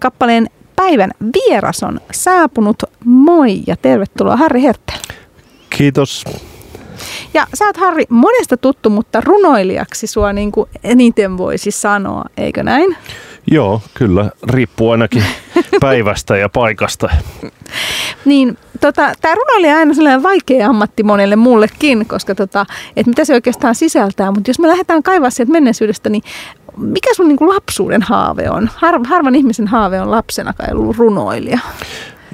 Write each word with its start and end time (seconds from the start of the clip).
kappaleen 0.00 0.46
Päivän 0.76 1.10
vieras 1.34 1.82
on 1.82 2.00
saapunut. 2.12 2.82
Moi 3.04 3.60
ja 3.66 3.76
tervetuloa 3.76 4.36
Harri 4.36 4.62
Hertel. 4.62 4.98
Kiitos. 5.70 6.24
Ja 7.34 7.46
sä 7.54 7.64
oot 7.64 7.76
Harri 7.76 8.04
monesta 8.08 8.56
tuttu, 8.56 8.90
mutta 8.90 9.20
runoilijaksi 9.20 10.06
sua 10.06 10.32
niin 10.32 10.52
kuin 10.52 10.70
eniten 10.84 11.38
voisi 11.38 11.70
sanoa, 11.70 12.24
eikö 12.36 12.62
näin? 12.62 12.96
Joo, 13.50 13.80
kyllä. 13.94 14.30
Riippuu 14.48 14.90
ainakin 14.90 15.24
päivästä 15.80 16.36
ja 16.36 16.48
paikasta. 16.48 17.08
Niin, 18.24 18.58
tota, 18.80 19.12
tämä 19.20 19.34
runoilija 19.34 19.72
on 19.72 19.78
aina 19.78 19.94
sellainen 19.94 20.22
vaikea 20.22 20.68
ammatti 20.68 21.02
monelle 21.02 21.36
muullekin, 21.36 22.06
koska 22.06 22.34
tota, 22.34 22.66
et 22.96 23.06
mitä 23.06 23.24
se 23.24 23.34
oikeastaan 23.34 23.74
sisältää. 23.74 24.30
Mutta 24.30 24.50
jos 24.50 24.58
me 24.58 24.68
lähdetään 24.68 25.02
kaivaa 25.02 25.30
sieltä 25.30 25.52
menneisyydestä, 25.52 26.08
niin 26.08 26.22
mikä 26.76 27.14
sun 27.14 27.28
niin 27.28 27.36
kuin 27.36 27.54
lapsuuden 27.54 28.02
haave 28.02 28.50
on? 28.50 28.70
Har, 28.74 29.00
harvan 29.06 29.34
ihmisen 29.34 29.68
haave 29.68 30.00
on 30.00 30.10
lapsena 30.10 30.52
kai 30.52 30.66
ollut 30.72 30.96
runoilija. 30.96 31.58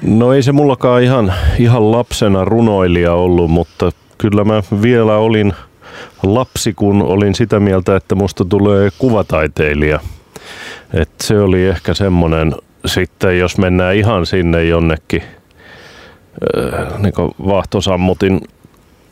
No 0.03 0.33
ei 0.33 0.43
se 0.43 0.51
mullakaan 0.51 1.03
ihan, 1.03 1.33
ihan 1.59 1.91
lapsena 1.91 2.45
runoilija 2.45 3.13
ollut, 3.13 3.51
mutta 3.51 3.91
kyllä 4.17 4.43
mä 4.43 4.63
vielä 4.81 5.15
olin 5.15 5.53
lapsi, 6.23 6.73
kun 6.73 7.01
olin 7.01 7.35
sitä 7.35 7.59
mieltä, 7.59 7.95
että 7.95 8.15
musta 8.15 8.45
tulee 8.45 8.89
kuvataiteilija. 8.97 9.99
Et 10.93 11.09
se 11.21 11.39
oli 11.39 11.67
ehkä 11.67 11.93
semmoinen, 11.93 12.55
sitten 12.85 13.39
jos 13.39 13.57
mennään 13.57 13.95
ihan 13.95 14.25
sinne 14.25 14.63
jonnekin 14.63 15.23
äh, 16.57 17.01
niin 17.01 17.13
vaahtosammutin 17.45 18.41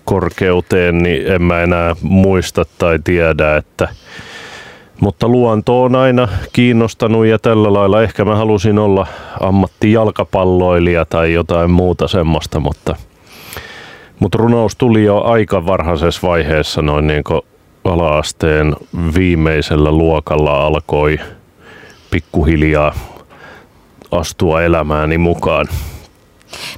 korkeuteen, 0.06 0.98
niin 0.98 1.28
en 1.28 1.42
mä 1.42 1.62
enää 1.62 1.96
muista 2.02 2.66
tai 2.78 3.00
tiedä, 3.04 3.58
että 3.58 3.88
mutta 5.00 5.28
luonto 5.28 5.84
on 5.84 5.96
aina 5.96 6.28
kiinnostanut 6.54 7.26
ja 7.26 7.40
tällä 7.40 7.74
lailla 7.74 8.04
ehkä 8.04 8.26
mä 8.26 8.36
halusin 8.36 8.80
olla 8.80 9.08
ammattijalkapalloilija 9.40 11.06
tai 11.06 11.34
jotain 11.34 11.72
muuta 11.72 12.08
semmoista, 12.08 12.60
mutta, 12.60 12.96
mutta 14.20 14.38
runous 14.38 14.76
tuli 14.76 15.04
jo 15.04 15.22
aika 15.22 15.66
varhaisessa 15.66 16.28
vaiheessa 16.28 16.82
noin 16.82 17.08
niin 17.08 17.24
kuin 17.24 17.42
ala-asteen 17.84 18.76
viimeisellä 19.16 19.92
luokalla 19.92 20.66
alkoi 20.66 21.20
pikkuhiljaa 22.12 22.94
astua 24.12 24.62
elämääni 24.62 25.18
mukaan. 25.18 25.68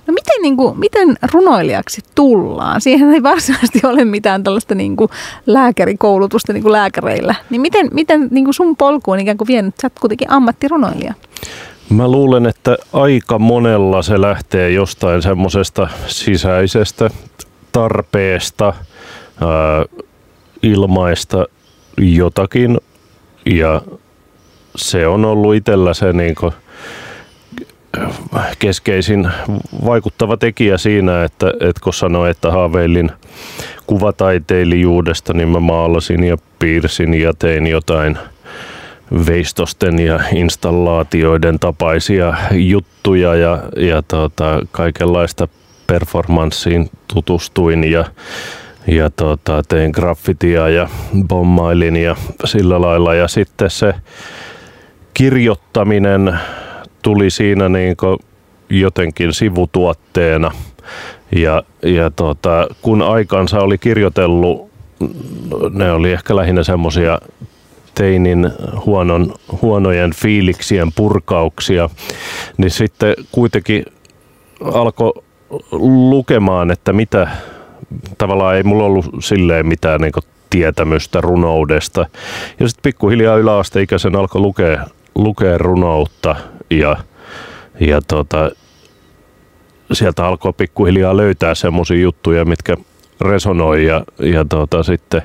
No 0.08 0.14
miten, 0.14 0.42
niin 0.42 0.58
kuin, 0.58 0.80
miten 0.80 1.18
runoilijaksi 1.34 2.02
tullaan? 2.16 2.82
Siihen 2.82 3.10
ei 3.10 3.24
varsinaisesti 3.24 3.80
ole 3.84 4.06
mitään 4.06 4.44
tällaista 4.44 4.76
niin 4.76 4.96
kuin 4.96 5.10
lääkärikoulutusta 5.46 6.54
niin 6.54 6.64
kuin 6.64 6.72
lääkäreillä. 6.72 7.36
Niin 7.50 7.62
miten, 7.62 7.90
miten 7.92 8.28
niin 8.32 8.46
kuin 8.46 8.54
sun 8.54 8.76
polku 8.76 9.12
on 9.12 9.20
ikään 9.20 9.38
kuin 9.38 9.48
vienyt? 9.48 9.76
Sä 9.82 9.86
oot 9.86 10.00
kuitenkin 10.00 10.32
ammattirunoilija. 10.32 11.14
Mä 11.90 12.08
luulen, 12.08 12.46
että 12.46 12.78
aika 12.94 13.40
monella 13.40 14.02
se 14.02 14.22
lähtee 14.22 14.70
jostain 14.70 15.22
semmoisesta 15.22 15.88
sisäisestä 16.08 17.10
tarpeesta 17.72 18.66
ää, 18.66 19.86
ilmaista 20.64 21.46
jotakin 21.98 22.78
ja 23.46 23.82
se 24.76 25.08
on 25.08 25.26
ollut 25.26 25.56
itsellä 25.56 25.94
se 25.94 26.14
niin 26.14 26.36
kuin, 26.36 26.54
keskeisin 28.60 29.28
vaikuttava 29.86 30.38
tekijä 30.38 30.78
siinä, 30.78 31.24
että, 31.24 31.48
että 31.60 31.82
kun 31.84 31.94
sanoin, 31.94 32.32
että 32.32 32.52
haaveilin 32.52 33.12
kuvataiteilijuudesta, 33.88 35.34
niin 35.34 35.50
mä 35.50 35.60
maalasin 35.60 36.24
ja 36.24 36.38
piirsin 36.60 37.14
ja 37.14 37.34
tein 37.40 37.68
jotain 37.68 38.18
veistosten 39.28 40.00
ja 40.00 40.20
installaatioiden 40.34 41.60
tapaisia 41.60 42.34
juttuja 42.52 43.36
ja, 43.36 43.64
ja 43.78 44.02
tota, 44.02 44.60
kaikenlaista 44.72 45.48
performanssiin 45.88 46.90
tutustuin 47.14 47.92
ja, 47.92 48.06
ja 48.88 49.10
tota, 49.10 49.64
tein 49.68 49.92
graffitia 49.92 50.70
ja 50.70 50.90
bommailin 51.28 51.96
ja 51.96 52.16
sillä 52.46 52.82
lailla. 52.82 53.14
Ja 53.16 53.28
sitten 53.28 53.70
se 53.70 53.94
kirjoittaminen 55.14 56.40
tuli 57.02 57.30
siinä 57.30 57.70
niin 57.70 57.96
jotenkin 58.70 59.34
sivutuotteena. 59.34 60.52
Ja, 61.36 61.64
ja 61.84 62.12
tota, 62.12 62.68
kun 62.82 63.02
aikansa 63.02 63.60
oli 63.60 63.78
kirjoitellut, 63.78 64.70
ne 65.74 65.92
oli 65.92 66.12
ehkä 66.12 66.36
lähinnä 66.36 66.64
semmoisia 66.64 67.20
teinin 67.96 68.52
huonon, 68.86 69.34
huonojen 69.62 70.12
fiiliksien 70.16 70.92
purkauksia, 70.96 71.90
niin 72.58 72.72
sitten 72.72 73.14
kuitenkin 73.32 73.86
alkoi 74.74 75.14
lukemaan, 76.10 76.72
että 76.72 76.94
mitä, 76.94 77.28
tavallaan 78.18 78.56
ei 78.56 78.64
mulla 78.64 78.84
ollut 78.84 79.06
silleen 79.20 79.68
mitään 79.68 80.02
niin 80.02 80.12
tietämystä 80.50 81.22
runoudesta. 81.22 82.06
Ja 82.60 82.68
sitten 82.68 82.84
pikkuhiljaa 82.84 83.38
yläasteikäisen 83.38 84.16
alkoi 84.16 84.42
lukea, 84.42 84.86
lukea 85.16 85.58
runoutta 85.58 86.36
ja, 86.70 86.98
ja 87.80 88.02
tota, 88.08 88.52
sieltä 89.94 90.26
alkoi 90.26 90.54
pikkuhiljaa 90.54 91.18
löytää 91.18 91.56
semmoisia 91.56 91.98
juttuja, 91.98 92.46
mitkä 92.46 92.78
resonoi 93.22 93.86
ja, 93.86 94.04
ja 94.20 94.46
tota, 94.46 94.84
sitten 94.84 95.22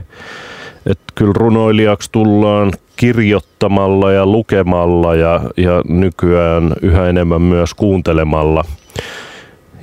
että 0.86 1.04
kyllä 1.14 1.32
runoilijaksi 1.36 2.12
tullaan 2.12 2.72
kirjoittamalla 2.96 4.12
ja 4.12 4.26
lukemalla 4.26 5.14
ja, 5.14 5.40
ja 5.56 5.82
nykyään 5.88 6.72
yhä 6.82 7.08
enemmän 7.08 7.42
myös 7.42 7.74
kuuntelemalla. 7.74 8.64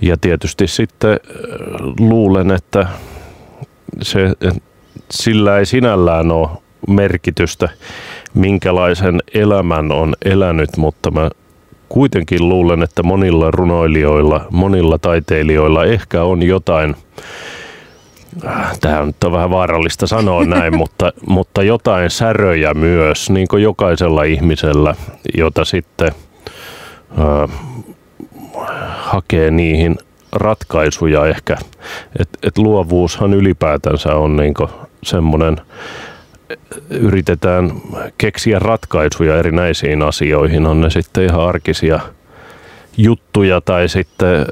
Ja 0.01 0.17
tietysti 0.17 0.67
sitten 0.67 1.11
äh, 1.11 1.17
luulen, 1.99 2.51
että 2.51 2.87
se, 4.01 4.29
sillä 5.11 5.57
ei 5.57 5.65
sinällään 5.65 6.31
ole 6.31 6.49
merkitystä, 6.87 7.69
minkälaisen 8.33 9.19
elämän 9.33 9.91
on 9.91 10.13
elänyt, 10.25 10.69
mutta 10.77 11.11
mä 11.11 11.29
kuitenkin 11.91 12.49
luulen, 12.49 12.83
että 12.83 13.03
monilla 13.03 13.51
runoilijoilla, 13.51 14.45
monilla 14.51 14.97
taiteilijoilla 14.97 15.85
ehkä 15.85 16.23
on 16.23 16.43
jotain, 16.43 16.95
tämä 18.81 19.05
nyt 19.05 19.23
on 19.23 19.31
vähän 19.31 19.49
vaarallista 19.49 20.07
sanoa 20.07 20.45
näin, 20.55 20.77
mutta, 20.77 21.13
mutta 21.27 21.63
jotain 21.63 22.09
säröjä 22.09 22.73
myös, 22.73 23.29
niin 23.29 23.47
kuin 23.47 23.63
jokaisella 23.63 24.23
ihmisellä, 24.23 24.95
jota 25.37 25.65
sitten 25.65 26.11
äh, 27.19 27.49
hakee 28.97 29.51
niihin 29.51 29.95
ratkaisuja 30.31 31.25
ehkä. 31.25 31.57
että 32.19 32.39
et 32.43 32.57
luovuushan 32.57 33.33
ylipäätänsä 33.33 34.15
on 34.15 34.35
niin 34.35 34.53
semmoinen 35.03 35.57
yritetään 36.89 37.71
keksiä 38.17 38.59
ratkaisuja 38.59 39.37
erinäisiin 39.37 40.01
asioihin, 40.01 40.65
on 40.65 40.81
ne 40.81 40.89
sitten 40.89 41.23
ihan 41.23 41.41
arkisia 41.41 41.99
juttuja 42.97 43.61
tai 43.61 43.89
sitten 43.89 44.35
äh, 44.35 44.45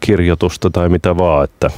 kirjoitusta 0.00 0.70
tai 0.70 0.88
mitä 0.88 1.16
vaan. 1.16 1.44
Että 1.44 1.70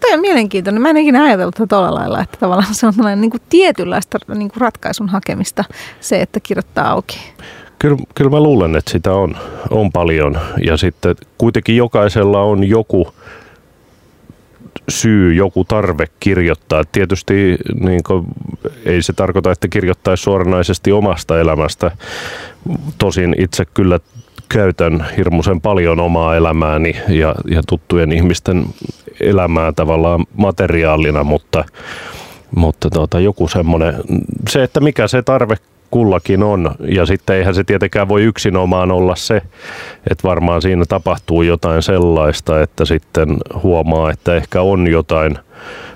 Tämä 0.00 0.14
on 0.14 0.20
mielenkiintoinen. 0.20 0.82
Mä 0.82 0.90
en 0.90 0.96
ikinä 0.96 1.24
ajatellut 1.24 1.54
tätä 1.54 1.66
tuolla 1.66 1.94
lailla, 1.94 2.20
että 2.20 2.36
tavallaan 2.40 2.74
se 2.74 2.86
on 2.86 2.94
niin 3.20 3.30
kuin 3.30 3.40
tietynlaista 3.48 4.18
niin 4.34 4.50
kuin 4.50 4.60
ratkaisun 4.60 5.08
hakemista 5.08 5.64
se, 6.00 6.20
että 6.20 6.40
kirjoittaa 6.40 6.90
auki. 6.90 7.18
Kyllä, 7.78 7.98
kyllä 8.14 8.30
mä 8.30 8.40
luulen, 8.40 8.76
että 8.76 8.90
sitä 8.90 9.12
on, 9.12 9.36
on 9.70 9.92
paljon 9.92 10.38
ja 10.64 10.76
sitten 10.76 11.16
kuitenkin 11.38 11.76
jokaisella 11.76 12.42
on 12.42 12.64
joku 12.64 13.14
syy, 14.88 15.34
joku 15.34 15.64
tarve 15.64 16.06
kirjoittaa. 16.20 16.84
Tietysti 16.92 17.56
niin 17.80 18.02
kuin, 18.06 18.24
ei 18.84 19.02
se 19.02 19.12
tarkoita, 19.12 19.52
että 19.52 19.68
kirjoittaisi 19.68 20.22
suoranaisesti 20.22 20.92
omasta 20.92 21.40
elämästä. 21.40 21.90
Tosin 22.98 23.34
itse 23.38 23.64
kyllä 23.64 24.00
käytän 24.48 25.06
hirmuisen 25.16 25.60
paljon 25.60 26.00
omaa 26.00 26.36
elämääni 26.36 26.96
ja, 27.08 27.34
ja 27.50 27.62
tuttujen 27.68 28.12
ihmisten 28.12 28.64
elämää 29.20 29.72
tavallaan 29.72 30.24
materiaalina, 30.36 31.24
mutta, 31.24 31.64
mutta 32.56 32.90
tuota, 32.90 33.20
joku 33.20 33.48
semmoinen, 33.48 33.94
se, 34.48 34.62
että 34.62 34.80
mikä 34.80 35.08
se 35.08 35.22
tarve 35.22 35.56
kullakin 35.90 36.42
on. 36.42 36.74
Ja 36.80 37.06
sitten 37.06 37.36
eihän 37.36 37.54
se 37.54 37.64
tietenkään 37.64 38.08
voi 38.08 38.22
yksinomaan 38.22 38.90
olla 38.90 39.16
se, 39.16 39.42
että 40.10 40.28
varmaan 40.28 40.62
siinä 40.62 40.84
tapahtuu 40.88 41.42
jotain 41.42 41.82
sellaista, 41.82 42.62
että 42.62 42.84
sitten 42.84 43.36
huomaa, 43.62 44.10
että 44.10 44.34
ehkä 44.34 44.62
on 44.62 44.86
jotain 44.86 45.38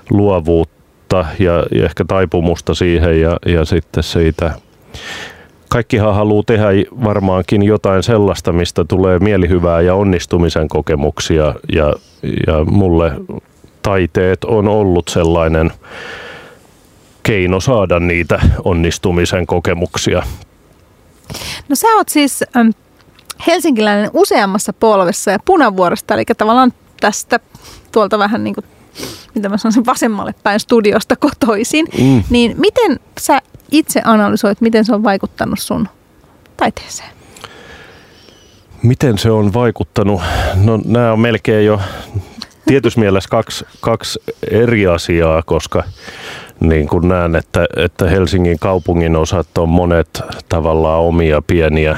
luovuutta 0.09 1.25
ja, 1.39 1.65
ja 1.71 1.85
ehkä 1.85 2.05
taipumusta 2.07 2.73
siihen 2.73 3.21
ja, 3.21 3.37
ja 3.45 3.65
sitten 3.65 4.03
siitä 4.03 4.51
kaikkihan 5.69 6.15
haluaa 6.15 6.43
tehdä 6.45 6.67
varmaankin 7.03 7.63
jotain 7.63 8.03
sellaista, 8.03 8.53
mistä 8.53 8.83
tulee 8.83 9.19
mielihyvää 9.19 9.81
ja 9.81 9.95
onnistumisen 9.95 10.67
kokemuksia 10.67 11.55
ja, 11.73 11.93
ja 12.47 12.63
mulle 12.65 13.11
taiteet 13.81 14.43
on 14.43 14.67
ollut 14.67 15.07
sellainen 15.07 15.71
keino 17.23 17.59
saada 17.59 17.99
niitä 17.99 18.41
onnistumisen 18.63 19.47
kokemuksia. 19.47 20.23
No 21.69 21.75
sä 21.75 21.87
oot 21.87 22.09
siis 22.09 22.43
helsinkiläinen 23.47 24.09
useammassa 24.13 24.73
polvessa 24.73 25.31
ja 25.31 25.39
punavuoresta, 25.45 26.13
eli 26.13 26.25
tavallaan 26.37 26.73
tästä 27.01 27.39
tuolta 27.91 28.19
vähän 28.19 28.43
niin 28.43 28.55
kuin, 28.55 28.65
mitä 29.35 29.49
mä 29.49 29.57
sanoisin, 29.57 29.85
vasemmalle 29.85 30.35
päin 30.43 30.59
studiosta 30.59 31.15
kotoisin. 31.15 31.85
Mm. 32.01 32.23
Niin 32.29 32.55
miten 32.57 32.99
sä 33.19 33.39
itse 33.71 34.01
analysoit, 34.05 34.61
miten 34.61 34.85
se 34.85 34.93
on 34.93 35.03
vaikuttanut 35.03 35.59
sun 35.59 35.87
taiteeseen? 36.57 37.09
Miten 38.83 39.17
se 39.17 39.31
on 39.31 39.53
vaikuttanut? 39.53 40.21
No 40.55 40.79
nämä 40.85 41.13
on 41.13 41.19
melkein 41.19 41.65
jo 41.65 41.79
tietyssä 42.65 42.99
mielessä 42.99 43.29
kaksi, 43.29 43.65
kaksi 43.81 44.19
eri 44.51 44.87
asiaa, 44.87 45.43
koska 45.45 45.83
niin 46.63 46.87
kuin 46.87 47.07
näen, 47.07 47.35
että, 47.35 47.65
että 47.77 48.09
Helsingin 48.09 48.59
kaupungin 48.59 49.15
osat 49.15 49.57
on 49.57 49.69
monet 49.69 50.21
tavallaan 50.49 51.01
omia 51.01 51.41
pieniä 51.47 51.97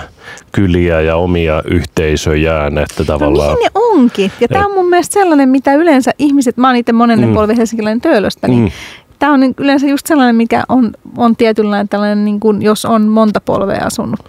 kyliä 0.51 1.01
ja 1.01 1.15
omia 1.15 1.63
yhteisöjään. 1.65 2.77
Että 2.77 3.05
tavallaan, 3.05 3.49
no 3.49 3.55
niin 3.55 3.63
ne 3.63 3.71
onkin. 3.73 4.31
Ja 4.41 4.47
tämä 4.47 4.65
on 4.65 4.73
mun 4.73 4.89
mielestä 4.89 5.13
sellainen, 5.13 5.49
mitä 5.49 5.73
yleensä 5.73 6.11
ihmiset, 6.19 6.57
mä 6.57 6.67
oon 6.67 6.75
itse 6.75 6.91
monen 6.91 7.27
mm. 7.27 7.33
polven 7.33 7.57
helsinkiläinen 7.57 8.01
töölöstä, 8.01 8.47
niin 8.47 8.63
mm. 8.63 8.71
tämä 9.19 9.33
on 9.33 9.41
yleensä 9.57 9.87
just 9.87 10.07
sellainen, 10.07 10.35
mikä 10.35 10.63
on, 10.69 10.91
on 11.17 11.35
tietynlainen 11.35 11.89
tällainen, 11.89 12.25
niin 12.25 12.39
kuin, 12.39 12.61
jos 12.61 12.85
on 12.85 13.01
monta 13.01 13.41
polvea 13.41 13.85
asunut, 13.85 14.19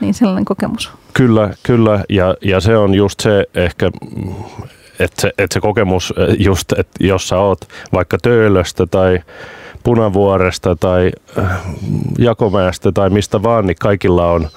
niin 0.00 0.14
sellainen 0.14 0.44
kokemus. 0.44 0.90
Kyllä, 1.14 1.50
kyllä. 1.62 2.04
Ja, 2.08 2.34
ja 2.42 2.60
se 2.60 2.76
on 2.76 2.94
just 2.94 3.20
se 3.20 3.46
ehkä, 3.54 3.90
että 4.98 5.20
se, 5.20 5.32
että 5.38 5.54
se 5.54 5.60
kokemus 5.60 6.14
just, 6.38 6.72
että 6.72 7.06
jos 7.06 7.28
sä 7.28 7.38
oot 7.38 7.60
vaikka 7.92 8.18
Töölöstä 8.22 8.86
tai 8.86 9.20
Punavuoresta 9.82 10.76
tai 10.76 11.10
äh, 11.38 11.60
Jakomäestä 12.18 12.92
tai 12.92 13.10
mistä 13.10 13.42
vaan, 13.42 13.66
niin 13.66 13.76
kaikilla 13.80 14.32
on 14.32 14.48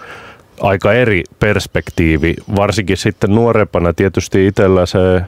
aika 0.62 0.94
eri 0.94 1.24
perspektiivi. 1.40 2.34
Varsinkin 2.56 2.98
sitten 2.98 3.36
nuorempana 3.36 3.94
tietysti 3.94 4.48
itsellä 4.48 4.86
se 4.86 5.16
äh, 5.16 5.26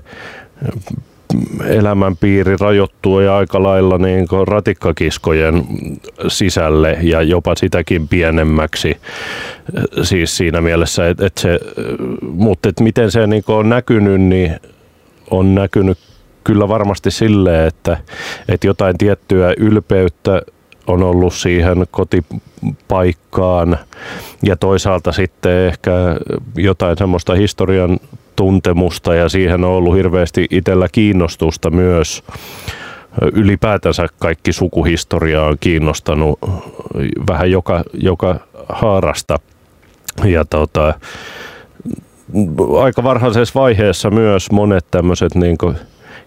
elämänpiiri 1.66 2.58
rajoittuu 2.60 3.20
ja 3.20 3.38
aika 3.38 3.64
lailla 3.64 3.98
niin 3.98 4.28
ratikkakiskojen 4.48 5.64
sisälle 6.28 6.98
ja 7.02 7.22
jopa 7.22 7.56
sitäkin 7.56 8.08
pienemmäksi. 8.08 8.98
Äh, 9.78 9.84
siis 10.04 10.38
siinä 10.38 10.62
mielessä, 10.62 11.08
että, 11.10 11.26
että 11.26 11.42
se, 11.42 11.60
mutta 12.22 12.70
että 12.70 12.84
miten 12.84 13.12
se 13.12 13.28
niin 13.28 13.44
on 13.48 13.70
näkynyt, 13.70 14.22
niin 14.22 14.56
on 15.32 15.56
näkynyt 15.56 15.98
kyllä 16.48 16.68
varmasti 16.68 17.12
silleen, 17.12 17.68
että, 17.68 17.98
että 18.48 18.68
jotain 18.68 18.98
tiettyä 18.98 19.54
ylpeyttä 19.58 20.42
on 20.88 21.04
ollut 21.04 21.34
siihen 21.34 21.86
kotipaikkaan 21.92 23.78
ja 24.44 24.56
toisaalta 24.56 25.12
sitten 25.12 25.52
ehkä 25.52 25.92
jotain 26.56 26.98
semmoista 26.98 27.34
historian 27.34 28.00
tuntemusta 28.36 29.16
ja 29.16 29.30
siihen 29.30 29.64
on 29.64 29.72
ollut 29.72 29.96
hirveästi 29.96 30.48
itsellä 30.50 30.88
kiinnostusta 30.92 31.70
myös. 31.70 32.24
Ylipäätänsä 33.34 34.08
kaikki 34.20 34.54
sukuhistoria 34.54 35.44
on 35.44 35.58
kiinnostanut 35.60 36.40
vähän 37.28 37.52
joka, 37.52 37.84
joka 37.94 38.40
haarasta. 38.70 39.40
Ja 40.26 40.46
tota, 40.46 40.94
aika 42.82 43.04
varhaisessa 43.04 43.60
vaiheessa 43.60 44.10
myös 44.10 44.52
monet 44.52 44.86
tämmöiset 44.92 45.36
niin 45.36 45.58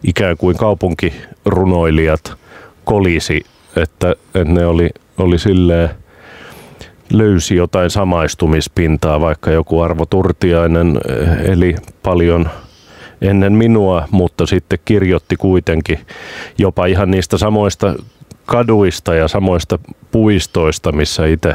ikään 0.04 0.36
kuin 0.36 0.56
kaupunkirunoilijat 0.56 2.32
kolisi, 2.84 3.44
että, 3.76 4.10
että 4.10 4.52
ne 4.52 4.66
oli, 4.66 4.90
oli 5.18 5.38
silleen, 5.38 5.90
löysi 7.12 7.56
jotain 7.56 7.90
samaistumispintaa, 7.90 9.20
vaikka 9.20 9.50
joku 9.50 9.80
Arvo 9.80 10.06
Turtiainen 10.06 11.00
eh, 11.08 11.50
eli 11.50 11.76
paljon 12.02 12.48
ennen 13.20 13.52
minua, 13.52 14.08
mutta 14.10 14.46
sitten 14.46 14.78
kirjoitti 14.84 15.36
kuitenkin 15.36 15.98
jopa 16.58 16.86
ihan 16.86 17.10
niistä 17.10 17.38
samoista 17.38 17.94
kaduista 18.46 19.14
ja 19.14 19.28
samoista 19.28 19.78
puistoista, 20.10 20.92
missä 20.92 21.26
itse 21.26 21.54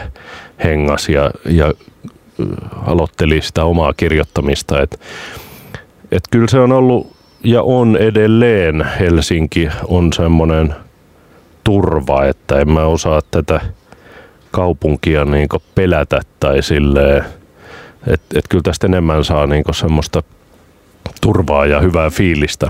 hengas 0.64 1.10
ja, 1.10 1.32
ja 1.50 1.68
eh, 1.68 2.46
aloitteli 2.86 3.42
sitä 3.42 3.64
omaa 3.64 3.94
kirjoittamista. 3.94 4.82
Et, 4.82 5.00
et 6.12 6.24
kyllä 6.32 6.48
se 6.48 6.60
on 6.60 6.72
ollut 6.72 7.15
ja 7.46 7.62
on 7.62 7.98
edelleen 7.98 8.86
Helsinki 9.00 9.70
on 9.88 10.14
semmoinen 10.14 10.76
turva, 11.64 12.26
että 12.26 12.60
en 12.60 12.70
mä 12.70 12.86
osaa 12.86 13.22
tätä 13.32 13.62
kaupunkia 14.52 15.26
niin 15.26 15.48
pelätä 15.76 16.22
tai 16.40 16.64
silleen, 16.64 17.24
että 18.08 18.40
et 18.40 18.46
kyllä 18.50 18.62
tästä 18.62 18.88
enemmän 18.88 19.24
saa 19.24 19.48
niin 19.48 19.64
semmoista 19.72 20.24
turvaa 21.22 21.66
ja 21.66 21.80
hyvää 21.80 22.10
fiilistä. 22.10 22.70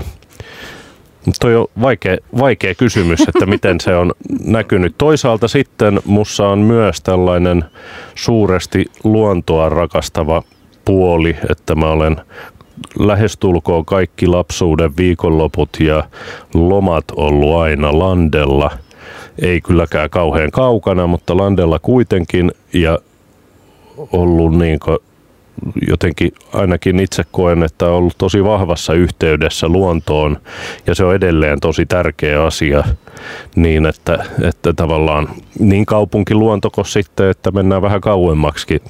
Mutta 1.26 1.38
toi 1.40 1.56
on 1.56 1.66
vaikea, 1.80 2.16
vaikea 2.38 2.74
kysymys, 2.74 3.20
että 3.28 3.46
miten 3.56 3.80
se 3.80 3.96
on 3.96 4.12
näkynyt. 4.44 4.94
Toisaalta 4.98 5.48
sitten 5.48 6.00
mussa 6.04 6.48
on 6.48 6.58
myös 6.58 7.00
tällainen 7.00 7.64
suuresti 8.14 8.84
luontoa 9.04 9.68
rakastava 9.68 10.42
puoli, 10.84 11.36
että 11.50 11.74
mä 11.74 11.86
olen 11.86 12.16
lähestulkoon 12.98 13.84
kaikki 13.84 14.26
lapsuuden 14.26 14.96
viikonloput 14.96 15.70
ja 15.80 16.04
lomat 16.54 17.04
ollut 17.16 17.56
aina 17.56 17.98
landella. 17.98 18.70
Ei 19.38 19.60
kylläkään 19.60 20.10
kauhean 20.10 20.50
kaukana, 20.50 21.06
mutta 21.06 21.36
landella 21.36 21.78
kuitenkin 21.78 22.52
ja 22.72 22.98
ollut 24.12 24.58
niin 24.58 24.78
jotenkin 25.88 26.32
ainakin 26.52 27.00
itse 27.00 27.22
koen, 27.32 27.62
että 27.62 27.86
on 27.86 27.92
ollut 27.92 28.18
tosi 28.18 28.44
vahvassa 28.44 28.92
yhteydessä 28.92 29.68
luontoon 29.68 30.38
ja 30.86 30.94
se 30.94 31.04
on 31.04 31.14
edelleen 31.14 31.60
tosi 31.60 31.86
tärkeä 31.86 32.44
asia 32.44 32.84
niin, 33.54 33.86
että, 33.86 34.24
että 34.42 34.72
tavallaan 34.72 35.28
niin 35.58 35.86
kaupunkiluonto 35.86 36.70
kuin 36.70 36.86
sitten, 36.86 37.30
että 37.30 37.50
mennään 37.50 37.82
vähän 37.82 38.00
kauemmaksi. 38.00 38.82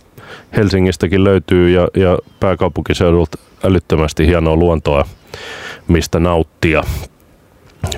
Helsingistäkin 0.57 1.25
löytyy 1.25 1.71
ja, 1.71 1.89
ja 1.97 2.19
pääkaupunkiseudulta 2.41 3.39
älyttömästi 3.65 4.27
hienoa 4.27 4.57
luontoa, 4.57 5.05
mistä 5.89 6.21
nauttia. 6.21 6.83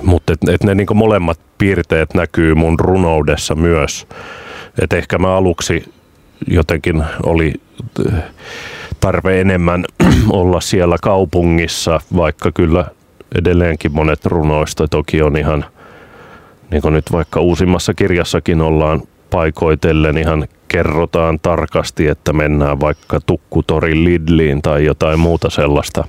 Mutta 0.03 0.33
et, 0.33 0.49
et 0.49 0.63
ne 0.63 0.75
niinku 0.75 0.93
molemmat 0.93 1.39
piirteet 1.57 2.13
näkyy 2.13 2.55
mun 2.55 2.79
runoudessa 2.79 3.55
myös. 3.55 4.07
Et 4.81 4.93
ehkä 4.93 5.17
mä 5.17 5.35
aluksi 5.35 5.83
jotenkin 6.47 7.03
oli 7.23 7.53
äh, 8.07 8.23
tarve 8.99 9.41
enemmän 9.41 9.85
olla 10.29 10.61
siellä 10.61 10.95
kaupungissa, 11.01 12.01
vaikka 12.15 12.51
kyllä 12.51 12.85
edelleenkin 13.35 13.91
monet 13.91 14.25
runoista 14.25 14.87
toki 14.87 15.21
on 15.21 15.37
ihan, 15.37 15.65
niin 16.71 16.81
kuin 16.81 16.93
nyt 16.93 17.11
vaikka 17.11 17.39
uusimmassa 17.39 17.93
kirjassakin 17.93 18.61
ollaan 18.61 19.01
paikoitellen 19.29 20.17
ihan 20.17 20.47
kerrotaan 20.67 21.39
tarkasti, 21.39 22.07
että 22.07 22.33
mennään 22.33 22.79
vaikka 22.79 23.19
Tukkutorin 23.25 24.03
Lidliin 24.03 24.61
tai 24.61 24.85
jotain 24.85 25.19
muuta 25.19 25.49
sellaista. 25.49 26.03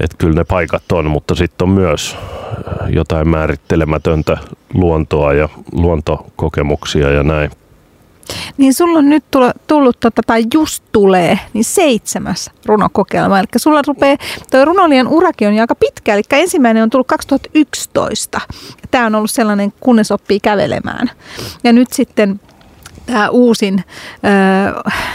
Että 0.00 0.16
kyllä 0.18 0.34
ne 0.34 0.44
paikat 0.44 0.92
on, 0.92 1.06
mutta 1.06 1.34
sitten 1.34 1.68
on 1.68 1.74
myös 1.74 2.16
äh, 2.16 2.90
jotain 2.90 3.28
määrittelemätöntä 3.28 4.38
luontoa 4.74 5.32
ja 5.32 5.48
luontokokemuksia 5.72 7.10
ja 7.10 7.22
näin. 7.22 7.50
Niin 8.56 8.74
sulla 8.74 8.98
on 8.98 9.10
nyt 9.10 9.24
tullut, 9.30 9.52
tullut 9.66 10.00
tota, 10.00 10.22
tai 10.26 10.44
just 10.54 10.84
tulee, 10.92 11.38
niin 11.52 11.64
seitsemäs 11.64 12.50
runokokeilma. 12.66 13.38
Eli 13.38 13.46
sulla 13.56 13.82
rupeaa, 13.86 14.16
toi 14.50 14.64
runolijan 14.64 15.08
urakin 15.08 15.48
on 15.48 15.58
aika 15.58 15.74
pitkä, 15.74 16.14
eli 16.14 16.22
ensimmäinen 16.32 16.82
on 16.82 16.90
tullut 16.90 17.06
2011. 17.06 18.40
Tämä 18.90 19.06
on 19.06 19.14
ollut 19.14 19.30
sellainen, 19.30 19.72
kunnes 19.80 20.10
oppii 20.10 20.40
kävelemään. 20.40 21.10
Ja 21.64 21.72
nyt 21.72 21.92
sitten 21.92 22.40
tämä 23.12 23.28
uusin, 23.28 23.84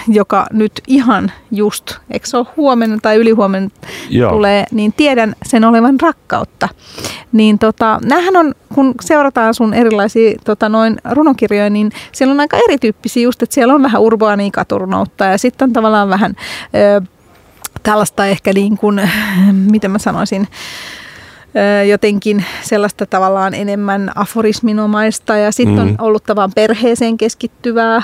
joka 0.07 0.45
nyt 0.51 0.71
ihan 0.87 1.31
just, 1.51 1.95
eikö 2.11 2.27
se 2.27 2.37
ole 2.37 2.45
huomenna 2.57 2.97
tai 3.01 3.15
ylihuomenna 3.15 3.69
Joo. 4.09 4.31
tulee, 4.31 4.65
niin 4.71 4.93
tiedän 4.93 5.35
sen 5.45 5.65
olevan 5.65 5.99
rakkautta. 6.01 6.69
Niin 7.31 7.59
tota, 7.59 7.99
näähän 8.05 8.37
on, 8.37 8.55
kun 8.75 8.95
seurataan 9.01 9.53
sun 9.53 9.73
erilaisia 9.73 10.39
tota, 10.43 10.69
noin 10.69 10.97
runokirjoja, 11.11 11.69
niin 11.69 11.91
siellä 12.11 12.31
on 12.31 12.39
aika 12.39 12.57
erityyppisiä 12.57 13.23
just, 13.23 13.43
että 13.43 13.53
siellä 13.53 13.73
on 13.73 13.83
vähän 13.83 14.01
urbaania 14.01 14.51
katurunoutta 14.51 15.25
ja 15.25 15.37
sitten 15.37 15.69
on 15.69 15.73
tavallaan 15.73 16.09
vähän 16.09 16.35
ö, 16.75 17.01
tällaista 17.83 18.25
ehkä 18.25 18.53
niin 18.53 18.77
kuin, 18.77 19.01
miten 19.71 19.91
mä 19.91 19.99
sanoisin, 19.99 20.47
jotenkin 21.89 22.45
sellaista 22.61 23.05
tavallaan 23.05 23.53
enemmän 23.53 24.11
aforisminomaista 24.15 25.37
ja 25.37 25.51
sitten 25.51 25.75
mm. 25.75 25.81
on 25.81 25.95
ollut 25.99 26.23
tavallaan 26.23 26.51
perheeseen 26.55 27.17
keskittyvää. 27.17 28.01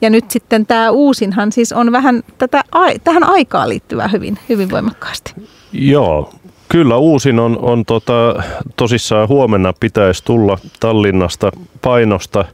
Ja 0.00 0.10
nyt 0.10 0.30
sitten 0.30 0.66
tämä 0.66 0.90
uusinhan 0.90 1.52
siis 1.52 1.72
on 1.72 1.92
vähän 1.92 2.22
tätä, 2.38 2.64
tähän 3.04 3.24
aikaan 3.24 3.68
liittyvää 3.68 4.08
hyvin, 4.08 4.38
hyvin 4.48 4.70
voimakkaasti. 4.70 5.34
Joo, 5.72 6.30
kyllä 6.68 6.96
uusin 6.96 7.38
on, 7.38 7.58
on 7.62 7.84
tota, 7.84 8.42
tosissaan 8.76 9.28
huomenna 9.28 9.72
pitäisi 9.80 10.24
tulla 10.24 10.58
Tallinnasta 10.80 11.52
painosta. 11.82 12.44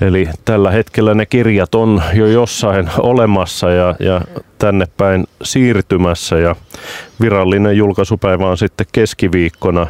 Eli 0.00 0.28
tällä 0.44 0.70
hetkellä 0.70 1.14
ne 1.14 1.26
kirjat 1.26 1.74
on 1.74 2.02
jo 2.14 2.26
jossain 2.26 2.90
olemassa 2.98 3.70
ja, 3.70 3.94
ja 4.00 4.20
tänne 4.58 4.86
päin 4.96 5.26
siirtymässä 5.42 6.38
ja 6.38 6.56
virallinen 7.20 7.76
julkaisupäivä 7.76 8.46
on 8.46 8.58
sitten 8.58 8.86
keskiviikkona. 8.92 9.86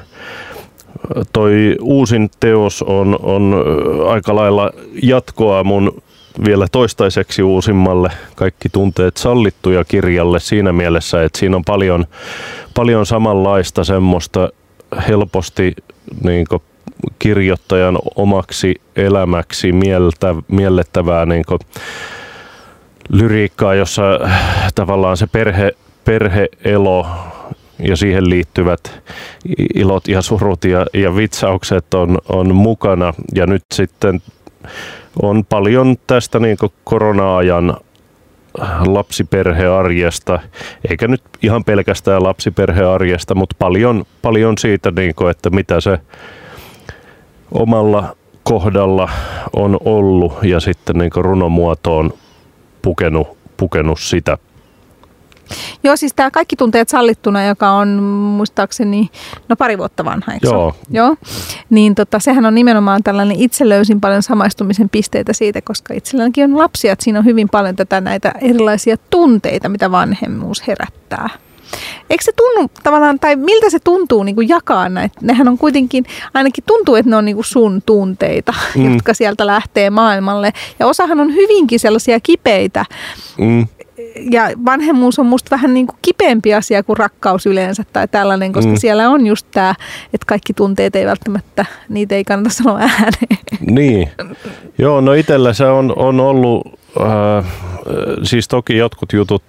Toi 1.33 1.77
uusin 1.81 2.31
teos 2.41 2.83
on, 2.83 3.19
on 3.23 3.65
aika 4.09 4.35
lailla 4.37 4.71
jatkoa 5.03 5.65
mun 5.65 6.03
vielä 6.45 6.67
toistaiseksi 6.73 7.43
uusimmalle 7.43 8.11
Kaikki 8.35 8.69
tunteet 8.69 9.17
sallittuja 9.17 9.85
kirjalle 9.85 10.41
siinä 10.41 10.73
mielessä, 10.73 11.25
että 11.25 11.39
siinä 11.39 11.57
on 11.57 11.65
paljon, 11.65 12.05
paljon 12.75 13.07
samanlaista 13.07 13.85
semmoista 13.85 14.49
helposti 15.09 15.75
niin 16.25 16.47
kirjoittajan 17.19 17.99
omaksi 18.17 18.75
elämäksi 18.97 19.73
mieltä, 19.73 20.35
miellettävää 20.49 21.27
niin 21.27 21.45
lyriikkaa, 23.09 23.75
jossa 23.75 24.03
tavallaan 24.75 25.17
se 25.17 25.27
perhe, 25.27 25.73
perheelo 26.05 27.07
ja 27.79 27.97
siihen 27.97 28.31
liittyvät 28.31 29.03
ilot 29.75 30.09
ja 30.09 30.23
surut 30.23 30.65
ja, 30.65 30.87
ja 30.95 31.17
vitsaukset 31.17 31.95
on, 31.95 32.19
on 32.29 32.55
mukana. 32.55 33.15
Ja 33.35 33.47
nyt 33.47 33.65
sitten 33.75 34.23
on 35.23 35.45
paljon 35.45 35.97
tästä 36.07 36.39
niin 36.39 36.57
korona-ajan 36.85 37.77
lapsiperhearjesta, 38.87 40.41
eikä 40.91 41.09
nyt 41.09 41.23
ihan 41.43 41.65
pelkästään 41.65 42.23
lapsiperhearjesta, 42.23 43.35
mutta 43.35 43.57
paljon, 43.59 44.05
paljon 44.23 44.59
siitä, 44.59 44.91
niin 44.91 45.15
kuin, 45.15 45.31
että 45.31 45.51
mitä 45.51 45.81
se 45.81 45.99
omalla 47.53 48.17
kohdalla 48.43 49.11
on 49.57 49.79
ollut 49.85 50.33
ja 50.43 50.61
sitten 50.61 50.99
niin 50.99 51.11
runomuotoon 51.17 52.13
pukenut, 52.83 53.29
pukenut 53.57 54.01
sitä. 54.01 54.39
Joo, 55.85 55.97
siis 55.97 56.15
tämä 56.15 56.31
Kaikki 56.31 56.57
tunteet 56.57 56.89
sallittuna, 56.89 57.47
joka 57.47 57.71
on 57.71 57.89
muistaakseni 58.37 59.11
no 59.49 59.57
pari 59.57 59.79
vuotta 59.79 60.05
vanha, 60.05 60.33
eikö 60.33 60.47
Joo. 60.47 60.75
Joo. 60.91 61.17
Niin 61.71 61.95
tota, 61.95 62.19
sehän 62.19 62.47
on 62.47 62.55
nimenomaan 62.55 63.03
tällainen, 63.03 63.37
itse 63.41 63.69
löysin 63.69 64.01
paljon 64.01 64.23
samaistumisen 64.23 64.89
pisteitä 64.89 65.33
siitä, 65.33 65.61
koska 65.65 65.95
itselläänkin 65.95 66.45
on 66.45 66.59
lapsia, 66.59 66.93
että 66.93 67.05
siinä 67.05 67.19
on 67.19 67.25
hyvin 67.25 67.49
paljon 67.49 67.77
tätä 67.77 68.01
näitä 68.01 68.33
erilaisia 68.41 68.97
tunteita, 69.11 69.69
mitä 69.69 69.91
vanhemmuus 69.91 70.67
herättää. 70.67 71.29
Eikö 72.11 72.25
se 72.25 72.33
tunnu 72.37 72.71
tavallaan, 72.83 73.19
tai 73.19 73.37
miltä 73.37 73.71
se 73.71 73.79
tuntuu 73.79 74.23
niin 74.23 74.35
kuin 74.35 74.49
jakaa 74.49 74.89
näitä? 74.89 75.19
Nehän 75.23 75.49
on 75.49 75.59
kuitenkin, 75.59 76.05
ainakin 76.35 76.65
tuntuu, 76.67 76.95
että 76.95 77.11
ne 77.11 77.17
on 77.17 77.25
niin 77.25 77.37
kuin 77.37 77.45
sun 77.45 77.83
tunteita, 77.87 78.55
mm. 78.75 78.93
jotka 78.93 79.15
sieltä 79.15 79.47
lähtee 79.47 79.91
maailmalle. 79.91 80.53
Ja 80.79 80.87
osahan 80.87 81.21
on 81.21 81.35
hyvinkin 81.35 81.81
sellaisia 81.81 82.21
kipeitä. 82.21 82.85
Mm 83.39 83.67
ja 84.31 84.51
vanhemmuus 84.65 85.19
on 85.19 85.27
musta 85.27 85.51
vähän 85.51 85.75
niin 85.75 85.87
kuin 85.87 85.99
kipeämpi 86.03 86.55
asia 86.55 86.83
kuin 86.83 86.97
rakkaus 86.97 87.47
yleensä 87.47 87.85
tai 87.93 88.09
tällainen, 88.09 88.53
koska 88.53 88.71
mm. 88.71 88.77
siellä 88.77 89.11
on 89.11 89.27
just 89.27 89.47
tämä, 89.51 89.75
että 90.05 90.27
kaikki 90.27 90.55
tunteet 90.55 90.97
ei 90.97 91.07
välttämättä, 91.07 91.65
niitä 91.89 92.15
ei 92.15 92.25
kannata 92.25 92.51
sanoa 92.51 92.79
ääneen. 92.79 93.39
Niin. 93.61 94.09
Joo, 94.79 95.01
no 95.01 95.13
itsellä 95.13 95.53
se 95.53 95.65
on, 95.65 95.93
on 95.97 96.21
ollut, 96.21 96.79
siis 98.23 98.49
toki 98.49 98.77
jotkut 98.77 99.13
jutut 99.13 99.43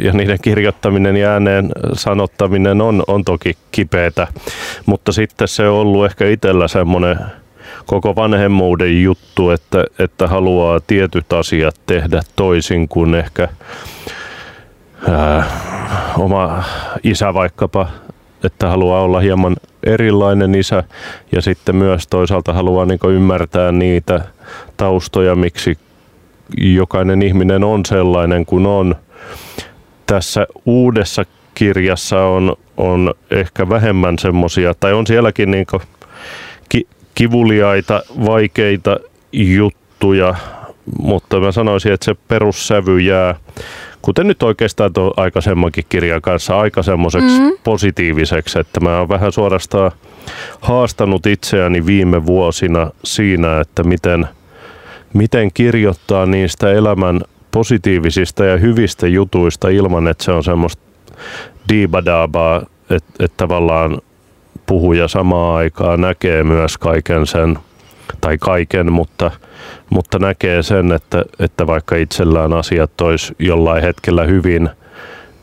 ja 0.00 0.12
niiden 0.12 0.38
kirjoittaminen 0.42 1.16
ja 1.16 1.30
ääneen 1.30 1.72
sanottaminen 1.92 2.80
on, 2.80 3.02
on 3.06 3.24
toki 3.24 3.56
kipeätä, 3.72 4.26
mutta 4.86 5.12
sitten 5.12 5.48
se 5.48 5.68
on 5.68 5.76
ollut 5.76 6.04
ehkä 6.04 6.28
itsellä 6.28 6.68
semmoinen 6.68 7.18
koko 7.86 8.16
vanhemmuuden 8.16 9.02
juttu, 9.02 9.50
että, 9.50 9.84
että 9.98 10.28
haluaa 10.28 10.80
tietyt 10.80 11.32
asiat 11.32 11.76
tehdä 11.86 12.22
toisin 12.36 12.88
kuin 12.88 13.14
ehkä 13.14 13.48
ää, 15.08 15.44
oma 16.18 16.62
isä 17.02 17.34
vaikkapa, 17.34 17.88
että 18.44 18.68
haluaa 18.68 19.02
olla 19.02 19.20
hieman 19.20 19.56
erilainen 19.82 20.54
isä 20.54 20.84
ja 21.32 21.42
sitten 21.42 21.76
myös 21.76 22.06
toisaalta 22.06 22.52
haluaa 22.52 22.86
niin 22.86 23.00
ymmärtää 23.08 23.72
niitä 23.72 24.20
taustoja, 24.76 25.34
miksi 25.34 25.78
jokainen 26.60 27.22
ihminen 27.22 27.64
on 27.64 27.86
sellainen 27.86 28.46
kuin 28.46 28.66
on. 28.66 28.94
Tässä 30.06 30.46
uudessa 30.66 31.24
kirjassa 31.54 32.24
on, 32.24 32.56
on 32.76 33.14
ehkä 33.30 33.68
vähemmän 33.68 34.18
semmoisia, 34.18 34.74
tai 34.74 34.92
on 34.92 35.06
sielläkin 35.06 35.50
niin 35.50 35.66
ki, 36.68 36.86
kivuliaita, 37.14 38.02
vaikeita 38.26 39.00
juttuja, 39.32 40.34
mutta 40.98 41.40
mä 41.40 41.52
sanoisin, 41.52 41.92
että 41.92 42.04
se 42.04 42.14
perussävy 42.28 43.00
jää, 43.00 43.34
kuten 44.02 44.26
nyt 44.26 44.42
oikeastaan 44.42 44.92
tuon 44.92 45.12
aikaisemmankin 45.16 45.84
kirjan 45.88 46.22
kanssa, 46.22 46.58
aika 46.58 46.82
semmoiseksi 46.82 47.38
mm-hmm. 47.38 47.58
positiiviseksi, 47.64 48.58
että 48.58 48.80
mä 48.80 48.98
oon 48.98 49.08
vähän 49.08 49.32
suorastaan 49.32 49.92
haastanut 50.60 51.26
itseäni 51.26 51.86
viime 51.86 52.26
vuosina 52.26 52.90
siinä, 53.04 53.60
että 53.60 53.82
miten, 53.82 54.28
miten 55.14 55.50
kirjoittaa 55.54 56.26
niistä 56.26 56.72
elämän 56.72 57.20
positiivisista 57.50 58.44
ja 58.44 58.56
hyvistä 58.56 59.06
jutuista 59.06 59.68
ilman, 59.68 60.08
että 60.08 60.24
se 60.24 60.32
on 60.32 60.44
semmoista 60.44 60.82
diibadaabaa, 61.68 62.62
että, 62.90 63.12
että 63.24 63.36
tavallaan 63.36 64.00
puhuja 64.66 65.08
samaan 65.08 65.56
aikaan 65.56 66.00
näkee 66.00 66.44
myös 66.44 66.78
kaiken 66.78 67.26
sen, 67.26 67.58
tai 68.20 68.38
kaiken, 68.38 68.92
mutta, 68.92 69.30
mutta 69.90 70.18
näkee 70.18 70.62
sen, 70.62 70.92
että, 70.92 71.24
että 71.38 71.66
vaikka 71.66 71.96
itsellään 71.96 72.52
asiat 72.52 73.00
olisi 73.00 73.34
jollain 73.38 73.82
hetkellä 73.82 74.24
hyvin, 74.24 74.70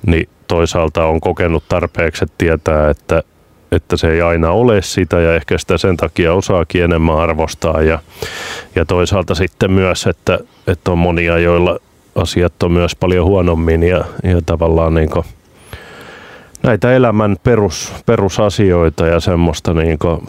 niin 0.05 0.29
toisaalta 0.47 1.05
on 1.05 1.19
kokenut 1.19 1.63
tarpeeksi, 1.69 2.25
tietää, 2.37 2.89
että, 2.89 3.23
että 3.71 3.97
se 3.97 4.11
ei 4.11 4.21
aina 4.21 4.51
ole 4.51 4.81
sitä 4.81 5.19
ja 5.19 5.35
ehkä 5.35 5.57
sitä 5.57 5.77
sen 5.77 5.97
takia 5.97 6.33
osaakin 6.33 6.83
enemmän 6.83 7.17
arvostaa 7.17 7.81
ja, 7.81 7.99
ja 8.75 8.85
toisaalta 8.85 9.35
sitten 9.35 9.71
myös, 9.71 10.07
että, 10.07 10.39
että 10.67 10.91
on 10.91 10.97
monia, 10.97 11.37
joilla 11.37 11.79
asiat 12.15 12.63
on 12.63 12.71
myös 12.71 12.95
paljon 12.95 13.25
huonommin 13.25 13.83
ja, 13.83 14.05
ja 14.23 14.41
tavallaan 14.45 14.93
niin 14.93 15.09
kuin 15.09 15.25
näitä 16.63 16.91
elämän 16.93 17.37
perus, 17.43 17.93
perusasioita 18.05 19.07
ja 19.07 19.19
semmoista 19.19 19.73
niin 19.73 19.99
kuin 19.99 20.21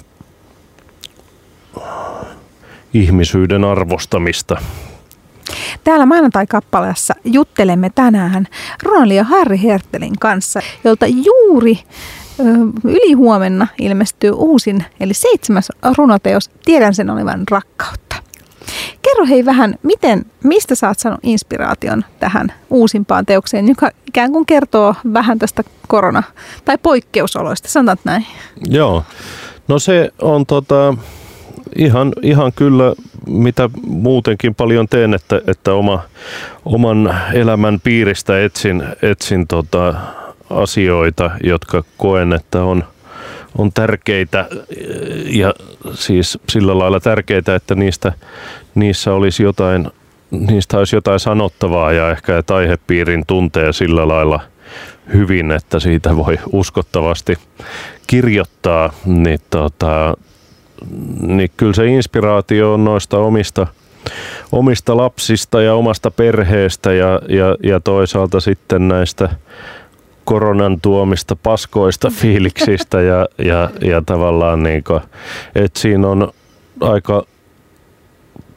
ihmisyyden 2.94 3.64
arvostamista. 3.64 4.56
Täällä 5.84 6.06
maanantai-kappaleessa 6.06 7.14
juttelemme 7.24 7.90
tänään 7.94 8.46
runoilija 8.82 9.24
Harri 9.24 9.62
Hertelin 9.62 10.18
kanssa, 10.18 10.60
jolta 10.84 11.06
juuri 11.06 11.78
yli 12.84 13.12
huomenna 13.12 13.66
ilmestyy 13.80 14.30
uusin, 14.30 14.84
eli 15.00 15.14
seitsemäs 15.14 15.68
runoteos 15.96 16.50
Tiedän 16.64 16.94
sen 16.94 17.10
olevan 17.10 17.44
rakkautta. 17.50 18.16
Kerro 19.02 19.26
hei 19.26 19.44
vähän, 19.44 19.74
miten, 19.82 20.24
mistä 20.44 20.74
sä 20.74 20.88
oot 20.88 20.98
saanut 20.98 21.20
inspiraation 21.22 22.04
tähän 22.20 22.52
uusimpaan 22.70 23.26
teokseen, 23.26 23.68
joka 23.68 23.90
ikään 24.06 24.32
kuin 24.32 24.46
kertoo 24.46 24.94
vähän 25.14 25.38
tästä 25.38 25.62
korona- 25.88 26.22
tai 26.64 26.78
poikkeusoloista, 26.82 27.68
sanotaan 27.68 27.98
näin. 28.04 28.26
Joo, 28.68 29.04
no 29.68 29.78
se 29.78 30.10
on 30.22 30.46
tota, 30.46 30.94
ihan, 31.76 32.12
ihan 32.22 32.52
kyllä, 32.56 32.94
mitä 33.26 33.70
muutenkin 33.86 34.54
paljon 34.54 34.88
teen, 34.88 35.14
että, 35.14 35.40
että 35.46 35.74
oma, 35.74 36.02
oman 36.64 37.14
elämän 37.32 37.80
piiristä 37.84 38.44
etsin, 38.44 38.82
etsin 39.02 39.46
tota, 39.46 39.94
asioita, 40.50 41.30
jotka 41.44 41.84
koen, 41.96 42.32
että 42.32 42.62
on, 42.62 42.84
on 43.58 43.72
tärkeitä 43.72 44.48
ja 45.24 45.54
siis 45.94 46.38
sillä 46.48 46.78
lailla 46.78 47.00
tärkeitä, 47.00 47.54
että 47.54 47.74
niistä, 47.74 48.12
niissä 48.74 49.14
olisi 49.14 49.42
jotain, 49.42 49.90
niistä 50.30 50.78
olisi 50.78 50.96
jotain 50.96 51.20
sanottavaa 51.20 51.92
ja 51.92 52.10
ehkä 52.10 52.38
että 52.38 52.54
aihepiirin 52.54 53.24
tuntee 53.26 53.72
sillä 53.72 54.08
lailla 54.08 54.40
hyvin, 55.12 55.52
että 55.52 55.80
siitä 55.80 56.16
voi 56.16 56.38
uskottavasti 56.52 57.38
kirjoittaa, 58.06 58.92
niin, 59.04 59.38
tota, 59.50 60.14
niin 61.20 61.50
kyllä 61.56 61.72
se 61.72 61.86
inspiraatio 61.86 62.74
on 62.74 62.84
noista 62.84 63.18
omista, 63.18 63.66
omista 64.52 64.96
lapsista 64.96 65.62
ja 65.62 65.74
omasta 65.74 66.10
perheestä 66.10 66.92
ja, 66.92 67.20
ja, 67.28 67.56
ja 67.62 67.80
toisaalta 67.80 68.40
sitten 68.40 68.88
näistä 68.88 69.28
koronan 70.24 70.80
tuomista 70.80 71.36
paskoista 71.36 72.10
fiiliksistä 72.20 73.00
ja, 73.00 73.26
ja, 73.38 73.70
ja 73.80 74.02
tavallaan 74.06 74.62
niin 74.62 74.84
kuin, 74.84 75.00
että 75.54 75.80
siinä 75.80 76.08
on 76.08 76.32
aika, 76.80 77.24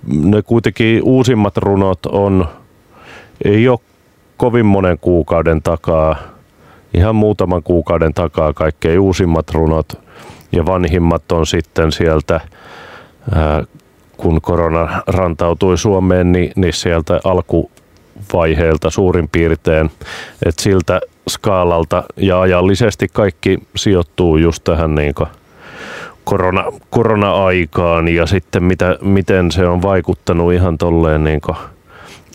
ne 0.07 0.41
kuitenkin 0.41 1.03
uusimmat 1.03 1.57
runot 1.57 2.05
on, 2.05 2.47
ei 3.45 3.67
ole 3.67 3.79
kovin 4.37 4.65
monen 4.65 4.99
kuukauden 4.99 5.61
takaa, 5.61 6.15
ihan 6.93 7.15
muutaman 7.15 7.63
kuukauden 7.63 8.13
takaa 8.13 8.53
kaikkein 8.53 8.99
uusimmat 8.99 9.49
runot. 9.51 10.03
Ja 10.51 10.65
vanhimmat 10.65 11.31
on 11.31 11.45
sitten 11.47 11.91
sieltä 11.91 12.41
ää, 13.35 13.63
kun 14.17 14.41
korona 14.41 15.03
rantautui 15.07 15.77
Suomeen, 15.77 16.31
niin, 16.31 16.51
niin 16.55 16.73
sieltä 16.73 17.19
alkuvaiheelta 17.23 18.89
suurin 18.89 19.29
piirtein, 19.29 19.91
että 20.45 20.63
siltä 20.63 21.01
skaalalta 21.29 22.03
ja 22.17 22.41
ajallisesti 22.41 23.07
kaikki 23.13 23.59
sijoittuu 23.75 24.37
just 24.37 24.63
tähän 24.63 24.95
niin 24.95 25.13
korona, 26.23 26.65
korona-aikaan 26.89 28.07
ja 28.07 28.25
sitten 28.25 28.63
mitä, 28.63 28.97
miten 29.01 29.51
se 29.51 29.67
on 29.67 29.81
vaikuttanut 29.81 30.53
ihan 30.53 30.77
tolleen 30.77 31.23
niin 31.23 31.41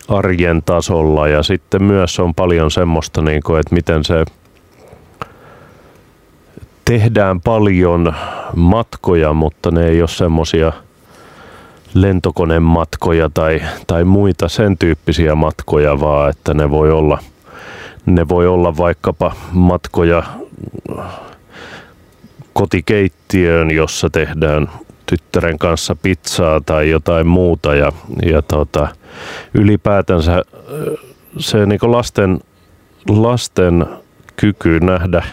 arjen 0.07 0.63
tasolla. 0.65 1.27
Ja 1.27 1.43
sitten 1.43 1.83
myös 1.83 2.19
on 2.19 2.35
paljon 2.35 2.71
semmoista, 2.71 3.21
niin 3.21 3.41
kuin, 3.45 3.59
että 3.59 3.75
miten 3.75 4.03
se 4.03 4.25
tehdään 6.85 7.41
paljon 7.41 8.13
matkoja, 8.55 9.33
mutta 9.33 9.71
ne 9.71 9.87
ei 9.87 10.01
ole 10.01 10.09
semmoisia 10.09 10.73
lentokonematkoja 11.93 13.29
tai, 13.33 13.61
tai 13.87 14.03
muita 14.03 14.49
sen 14.49 14.77
tyyppisiä 14.77 15.35
matkoja, 15.35 15.99
vaan 15.99 16.29
että 16.29 16.53
ne 16.53 16.69
voi 16.69 16.91
olla, 16.91 17.19
ne 18.09 18.27
voi 18.27 18.47
olla 18.47 18.77
vaikkapa 18.77 19.35
matkoja 19.51 20.23
kotikeittiöön, 22.53 23.71
jossa 23.71 24.09
tehdään 24.09 24.69
tyttären 25.05 25.59
kanssa 25.59 25.95
pizzaa 25.95 26.61
tai 26.65 26.89
jotain 26.89 27.27
muuta. 27.27 27.75
Ja, 27.75 27.91
ja 28.25 28.41
tota, 28.41 28.87
ylipäätänsä 29.53 30.43
se 31.37 31.65
niin 31.65 31.79
lasten, 31.83 32.39
lasten 33.09 33.85
kyky 34.35 34.79
nähdä, 34.79 35.23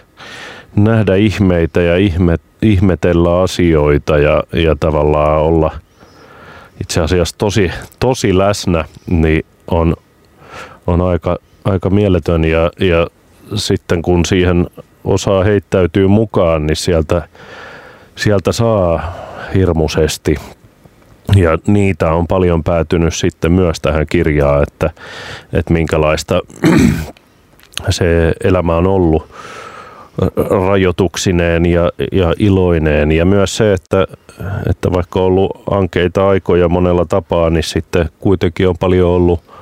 nähdä 0.76 1.14
ihmeitä 1.14 1.83
ja 1.83 1.97
ihme, 1.97 2.37
ihmetellä 2.62 3.40
asioita 3.42 4.18
ja, 4.18 4.42
ja 4.52 4.76
tavallaan 4.80 5.42
olla 5.42 5.71
itse 6.80 7.00
asiassa 7.00 7.38
tosi, 7.38 7.71
tosi 8.00 8.38
läsnä, 8.38 8.85
niin 9.11 9.45
on, 9.71 9.97
on 10.87 11.00
aika, 11.00 11.38
aika 11.66 11.90
mieletön 11.90 12.44
ja, 12.44 12.70
ja 12.80 13.06
sitten 13.54 14.02
kun 14.02 14.25
siihen 14.25 14.66
osaa 15.04 15.44
heittäytyy 15.44 16.06
mukaan, 16.06 16.66
niin 16.66 16.76
sieltä, 16.76 17.28
sieltä 18.16 18.52
saa 18.52 19.14
hirmuisesti. 19.54 20.35
Ja 21.37 21.58
niitä 21.66 22.12
on 22.12 22.26
paljon 22.26 22.64
päätynyt 22.64 23.14
sitten 23.14 23.52
myös 23.52 23.80
tähän 23.80 24.06
kirjaan, 24.11 24.62
että, 24.62 24.90
että 25.52 25.73
minkälaista 25.73 26.40
se 27.90 28.32
elämä 28.44 28.76
on 28.76 28.87
ollut 28.87 29.28
rajoituksineen 30.68 31.66
ja, 31.66 31.90
ja 32.12 32.35
iloineen. 32.38 33.12
Ja 33.12 33.25
myös 33.25 33.56
se, 33.56 33.73
että, 33.73 34.06
että 34.70 34.92
vaikka 34.92 35.20
on 35.20 35.26
ollut 35.26 35.62
ankeita 35.70 36.28
aikoja 36.28 36.68
monella 36.68 37.04
tapaa, 37.04 37.50
niin 37.50 37.62
sitten 37.62 38.08
kuitenkin 38.20 38.68
on 38.68 38.78
paljon 38.78 39.11
ollut 39.11 39.56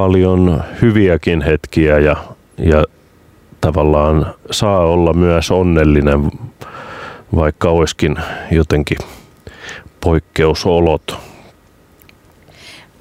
paljon 0.00 0.62
hyviäkin 0.82 1.42
hetkiä 1.42 1.98
ja, 1.98 2.16
ja 2.58 2.84
tavallaan 3.60 4.34
saa 4.50 4.80
olla 4.80 5.12
myös 5.12 5.50
onnellinen, 5.50 6.30
vaikka 7.36 7.70
olisikin 7.70 8.16
jotenkin 8.50 8.98
poikkeusolot. 10.00 11.29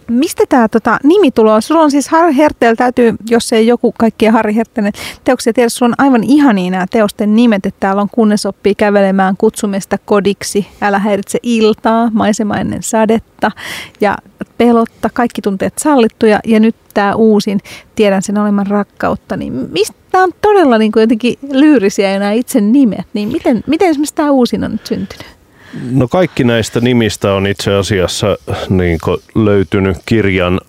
Mistä 0.09 0.43
tämä 0.49 0.67
tota, 0.67 0.97
nimi 1.03 1.31
tulee? 1.31 1.61
Sulla 1.61 1.81
on 1.81 1.91
siis 1.91 2.09
Harri 2.09 2.35
Hertel, 2.35 2.75
täytyy, 2.75 3.15
jos 3.29 3.53
ei 3.53 3.67
joku 3.67 3.93
kaikkia 3.97 4.31
Harri 4.31 4.55
Hertelen 4.55 4.93
teoksia 5.23 5.53
tiedä, 5.53 5.69
sulla 5.69 5.89
on 5.89 6.05
aivan 6.05 6.23
ihania 6.23 6.71
nämä 6.71 6.85
teosten 6.91 7.35
nimet, 7.35 7.65
että 7.65 7.79
täällä 7.79 8.01
on 8.01 8.09
kunnes 8.11 8.45
oppii 8.45 8.75
kävelemään 8.75 9.37
kutsumista 9.37 9.97
kodiksi, 10.05 10.67
älä 10.81 10.99
häiritse 10.99 11.39
iltaa, 11.43 12.09
maisemainen 12.13 12.83
sadetta 12.83 13.51
ja 14.01 14.17
pelotta, 14.57 15.09
kaikki 15.13 15.41
tunteet 15.41 15.73
sallittuja 15.77 16.39
ja 16.45 16.59
nyt 16.59 16.75
tämä 16.93 17.15
uusin, 17.15 17.59
tiedän 17.95 18.21
sen 18.21 18.37
oleman 18.37 18.67
rakkautta, 18.67 19.37
niin 19.37 19.53
mistä 19.53 19.97
tämä 20.11 20.23
on 20.23 20.31
todella 20.41 20.77
niin 20.77 20.91
kuin 20.91 21.01
jotenkin 21.01 21.39
lyyrisiä 21.51 22.11
ja 22.11 22.19
nämä 22.19 22.31
itse 22.31 22.61
nimet, 22.61 23.07
niin 23.13 23.29
miten, 23.29 23.63
miten 23.67 23.89
esimerkiksi 23.89 24.15
tämä 24.15 24.31
uusin 24.31 24.63
on 24.63 24.71
nyt 24.71 24.87
syntynyt? 24.87 25.38
No 25.91 26.07
kaikki 26.07 26.43
näistä 26.43 26.79
nimistä 26.79 27.33
on 27.33 27.47
itse 27.47 27.73
asiassa 27.73 28.37
niin 28.69 28.99
löytynyt 29.35 29.97
kirjan, 30.05 30.59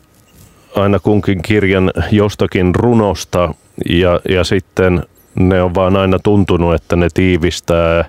aina 0.76 0.98
kunkin 0.98 1.42
kirjan 1.42 1.92
jostakin 2.10 2.74
runosta 2.74 3.54
ja, 3.88 4.20
ja 4.28 4.44
sitten 4.44 5.02
ne 5.34 5.62
on 5.62 5.74
vaan 5.74 5.96
aina 5.96 6.18
tuntunut, 6.18 6.74
että 6.74 6.96
ne 6.96 7.08
tiivistää 7.14 8.04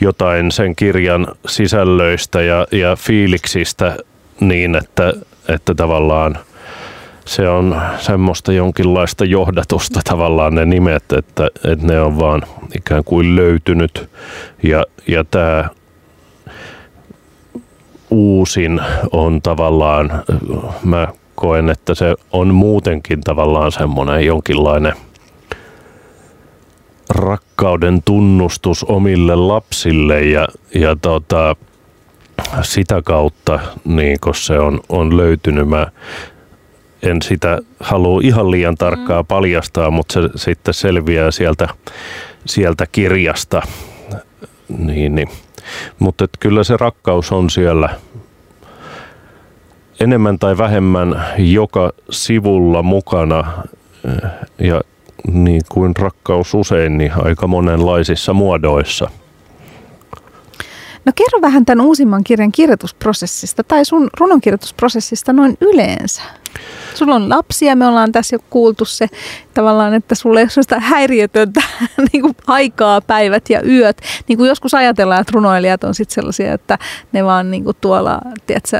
jotain 0.00 0.52
sen 0.52 0.76
kirjan 0.76 1.26
sisällöistä 1.46 2.42
ja, 2.42 2.66
ja 2.72 2.96
fiiliksistä 2.96 3.96
niin, 4.40 4.74
että, 4.74 5.12
että 5.48 5.74
tavallaan 5.74 6.38
se 7.24 7.48
on 7.48 7.80
semmoista 7.98 8.52
jonkinlaista 8.52 9.24
johdatusta 9.24 10.00
tavallaan 10.10 10.54
ne 10.54 10.66
nimet, 10.66 11.12
että, 11.12 11.48
että 11.64 11.86
ne 11.86 12.00
on 12.00 12.18
vaan 12.18 12.42
ikään 12.76 13.04
kuin 13.04 13.36
löytynyt. 13.36 14.10
Ja, 14.62 14.84
ja 15.06 15.24
tämä 15.24 15.68
uusin 18.10 18.80
on 19.12 19.42
tavallaan, 19.42 20.24
mä 20.84 21.08
koen, 21.34 21.70
että 21.70 21.94
se 21.94 22.14
on 22.32 22.54
muutenkin 22.54 23.20
tavallaan 23.20 23.72
semmoinen 23.72 24.26
jonkinlainen 24.26 24.94
rakkauden 27.10 28.02
tunnustus 28.04 28.84
omille 28.84 29.34
lapsille 29.36 30.20
ja, 30.20 30.48
ja 30.74 30.96
tota, 30.96 31.56
sitä 32.62 33.02
kautta 33.02 33.60
niin 33.84 34.18
se 34.34 34.58
on, 34.58 34.80
on 34.88 35.16
löytynyt. 35.16 35.68
Mä 35.68 35.86
en 37.02 37.22
sitä 37.22 37.58
halua 37.80 38.20
ihan 38.24 38.50
liian 38.50 38.74
tarkkaa 38.74 39.22
mm. 39.22 39.26
paljastaa, 39.26 39.90
mutta 39.90 40.14
se 40.14 40.28
sitten 40.36 40.74
selviää 40.74 41.30
sieltä, 41.30 41.68
sieltä 42.46 42.86
kirjasta. 42.92 43.62
Niin, 44.78 45.14
niin. 45.14 45.28
Mutta 45.98 46.26
kyllä 46.40 46.64
se 46.64 46.76
rakkaus 46.76 47.32
on 47.32 47.50
siellä 47.50 47.88
enemmän 50.00 50.38
tai 50.38 50.58
vähemmän 50.58 51.24
joka 51.38 51.92
sivulla 52.10 52.82
mukana 52.82 53.52
ja 54.58 54.80
niin 55.32 55.62
kuin 55.68 55.96
rakkaus 55.96 56.54
usein, 56.54 56.98
niin 56.98 57.12
aika 57.24 57.46
monenlaisissa 57.46 58.32
muodoissa– 58.32 59.10
No 61.04 61.12
kerro 61.14 61.40
vähän 61.40 61.66
tämän 61.66 61.86
uusimman 61.86 62.24
kirjan 62.24 62.52
kirjoitusprosessista 62.52 63.64
tai 63.64 63.84
sun 63.84 64.10
runonkirjoitusprosessista 64.20 65.32
noin 65.32 65.56
yleensä. 65.60 66.22
Sulla 66.94 67.14
on 67.14 67.28
lapsia, 67.28 67.76
me 67.76 67.86
ollaan 67.86 68.12
tässä 68.12 68.36
jo 68.36 68.40
kuultu 68.50 68.84
se 68.84 69.06
tavallaan, 69.54 69.94
että 69.94 70.14
sulla 70.14 70.40
ei 70.40 70.44
ole 70.44 70.50
sellaista 70.50 70.80
häiriötöntä 70.80 71.62
niin 72.12 72.22
kuin 72.22 72.36
aikaa, 72.46 73.00
päivät 73.00 73.50
ja 73.50 73.62
yöt. 73.66 74.02
Niin 74.28 74.38
kuin 74.38 74.48
joskus 74.48 74.74
ajatellaan, 74.74 75.20
että 75.20 75.32
runoilijat 75.34 75.84
on 75.84 75.94
sitten 75.94 76.14
sellaisia, 76.14 76.54
että 76.54 76.78
ne 77.12 77.24
vaan 77.24 77.50
niin 77.50 77.64
kuin 77.64 77.76
tuolla 77.80 78.20
tiedätkö, 78.46 78.78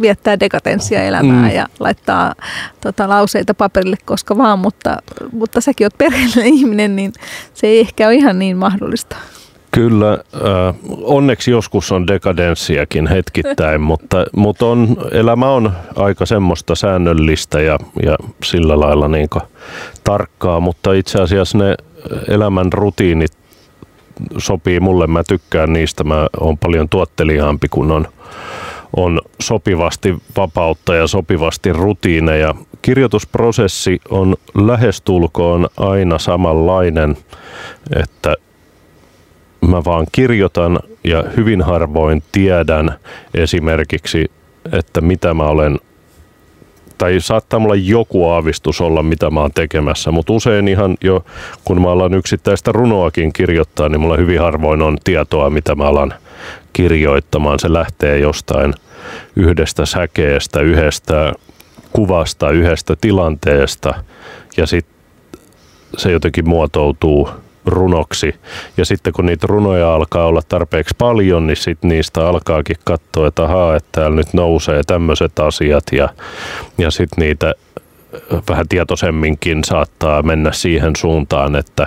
viettää 0.00 0.40
dekatenssia 0.40 1.02
elämää 1.02 1.48
mm. 1.48 1.54
ja 1.54 1.66
laittaa 1.80 2.34
tota, 2.80 3.08
lauseita 3.08 3.54
paperille 3.54 3.96
koska 4.04 4.38
vaan, 4.38 4.58
mutta, 4.58 4.98
mutta 5.32 5.60
säkin 5.60 5.84
oot 5.84 5.98
perheellinen 5.98 6.54
ihminen, 6.54 6.96
niin 6.96 7.12
se 7.54 7.66
ei 7.66 7.80
ehkä 7.80 8.06
ole 8.06 8.14
ihan 8.14 8.38
niin 8.38 8.56
mahdollista. 8.56 9.16
Kyllä, 9.70 10.12
äh, 10.12 10.74
onneksi 11.02 11.50
joskus 11.50 11.92
on 11.92 12.06
dekadenssiakin 12.06 13.06
hetkittäin, 13.06 13.80
mutta, 13.90 14.26
mutta 14.36 14.66
on, 14.66 14.96
elämä 15.12 15.50
on 15.50 15.72
aika 15.96 16.26
semmoista 16.26 16.74
säännöllistä 16.74 17.60
ja, 17.60 17.78
ja 18.02 18.16
sillä 18.44 18.80
lailla 18.80 19.08
niin 19.08 19.28
tarkkaa, 20.04 20.60
mutta 20.60 20.92
itse 20.92 21.20
asiassa 21.20 21.58
ne 21.58 21.74
elämän 22.28 22.72
rutiinit 22.72 23.32
sopii 24.38 24.80
mulle, 24.80 25.06
mä 25.06 25.24
tykkään 25.24 25.72
niistä, 25.72 26.04
mä 26.04 26.26
oon 26.40 26.58
paljon 26.58 26.88
tuotteliaampi, 26.88 27.68
kun 27.68 27.90
on, 27.90 28.08
on 28.96 29.20
sopivasti 29.42 30.16
vapautta 30.36 30.94
ja 30.94 31.06
sopivasti 31.06 31.72
rutiineja. 31.72 32.54
Kirjoitusprosessi 32.82 34.00
on 34.10 34.36
lähestulkoon 34.54 35.68
aina 35.76 36.18
samanlainen, 36.18 37.16
että 37.96 38.36
mä 39.68 39.84
vaan 39.84 40.06
kirjoitan 40.12 40.78
ja 41.04 41.24
hyvin 41.36 41.62
harvoin 41.62 42.22
tiedän 42.32 42.94
esimerkiksi, 43.34 44.30
että 44.72 45.00
mitä 45.00 45.34
mä 45.34 45.44
olen 45.44 45.78
tai 46.98 47.20
saattaa 47.20 47.58
mulla 47.58 47.74
joku 47.74 48.28
aavistus 48.28 48.80
olla, 48.80 49.02
mitä 49.02 49.30
mä 49.30 49.40
oon 49.40 49.50
tekemässä, 49.54 50.10
mutta 50.10 50.32
usein 50.32 50.68
ihan 50.68 50.96
jo, 51.00 51.24
kun 51.64 51.82
mä 51.82 51.90
alan 51.90 52.14
yksittäistä 52.14 52.72
runoakin 52.72 53.32
kirjoittaa, 53.32 53.88
niin 53.88 54.00
mulla 54.00 54.16
hyvin 54.16 54.40
harvoin 54.40 54.82
on 54.82 54.98
tietoa, 55.04 55.50
mitä 55.50 55.74
mä 55.74 55.84
alan 55.84 56.14
kirjoittamaan. 56.72 57.58
Se 57.58 57.72
lähtee 57.72 58.18
jostain 58.18 58.74
yhdestä 59.36 59.86
säkeestä, 59.86 60.60
yhdestä 60.60 61.32
kuvasta, 61.92 62.50
yhdestä 62.50 62.96
tilanteesta 63.00 63.94
ja 64.56 64.66
sitten 64.66 64.96
se 65.96 66.12
jotenkin 66.12 66.48
muotoutuu 66.48 67.28
runoksi. 67.66 68.34
Ja 68.76 68.84
sitten 68.84 69.12
kun 69.12 69.26
niitä 69.26 69.46
runoja 69.46 69.94
alkaa 69.94 70.26
olla 70.26 70.42
tarpeeksi 70.48 70.94
paljon, 70.98 71.46
niin 71.46 71.56
sitten 71.56 71.88
niistä 71.88 72.28
alkaakin 72.28 72.76
katsoa, 72.84 73.28
että 73.28 73.44
ahaa, 73.44 73.76
että 73.76 73.88
täällä 73.92 74.16
nyt 74.16 74.34
nousee 74.34 74.82
tämmöiset 74.86 75.38
asiat 75.38 75.84
ja, 75.92 76.08
ja 76.78 76.90
sitten 76.90 77.24
niitä 77.24 77.54
vähän 78.48 78.68
tietoisemminkin 78.68 79.64
saattaa 79.64 80.22
mennä 80.22 80.52
siihen 80.52 80.96
suuntaan, 80.96 81.56
että, 81.56 81.86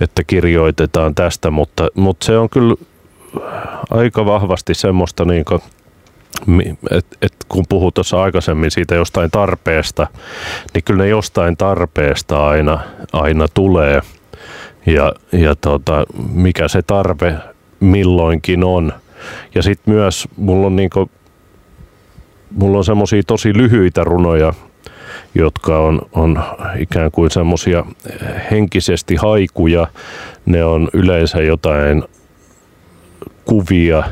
että 0.00 0.24
kirjoitetaan 0.26 1.14
tästä, 1.14 1.50
mutta, 1.50 1.88
mutta 1.94 2.26
se 2.26 2.38
on 2.38 2.50
kyllä 2.50 2.74
aika 3.90 4.26
vahvasti 4.26 4.74
semmoista 4.74 5.24
niin 5.24 5.44
kuin 5.44 5.62
et, 6.90 7.06
et 7.22 7.32
kun 7.48 7.64
puhuu 7.68 7.92
tuossa 7.92 8.22
aikaisemmin 8.22 8.70
siitä 8.70 8.94
jostain 8.94 9.30
tarpeesta, 9.30 10.06
niin 10.74 10.84
kyllä 10.84 11.02
ne 11.02 11.08
jostain 11.08 11.56
tarpeesta 11.56 12.46
aina, 12.46 12.78
aina 13.12 13.46
tulee. 13.54 14.00
Ja, 14.86 15.12
ja 15.32 15.54
tota, 15.54 16.04
mikä 16.32 16.68
se 16.68 16.82
tarve 16.82 17.34
milloinkin 17.80 18.64
on. 18.64 18.92
Ja 19.54 19.62
sitten 19.62 19.94
myös 19.94 20.28
mulla 20.36 20.66
on, 20.66 20.76
niinku, 20.76 21.10
mulla 22.50 22.78
on 22.78 22.84
semmoisia 22.84 23.22
tosi 23.26 23.56
lyhyitä 23.56 24.04
runoja, 24.04 24.52
jotka 25.34 25.78
on, 25.78 26.02
on 26.12 26.42
ikään 26.78 27.10
kuin 27.10 27.30
semmoisia 27.30 27.84
henkisesti 28.50 29.16
haikuja. 29.16 29.86
Ne 30.46 30.64
on 30.64 30.88
yleensä 30.92 31.42
jotain 31.42 32.04
kuvia, 33.44 34.04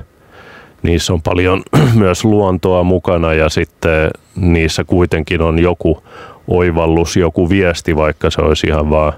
niissä 0.82 1.12
on 1.12 1.22
paljon 1.22 1.62
myös 1.94 2.24
luontoa 2.24 2.82
mukana 2.82 3.34
ja 3.34 3.48
sitten 3.48 4.10
niissä 4.36 4.84
kuitenkin 4.84 5.42
on 5.42 5.58
joku 5.58 6.02
oivallus, 6.48 7.16
joku 7.16 7.50
viesti, 7.50 7.96
vaikka 7.96 8.30
se 8.30 8.40
olisi 8.40 8.66
ihan 8.66 8.90
vaan 8.90 9.12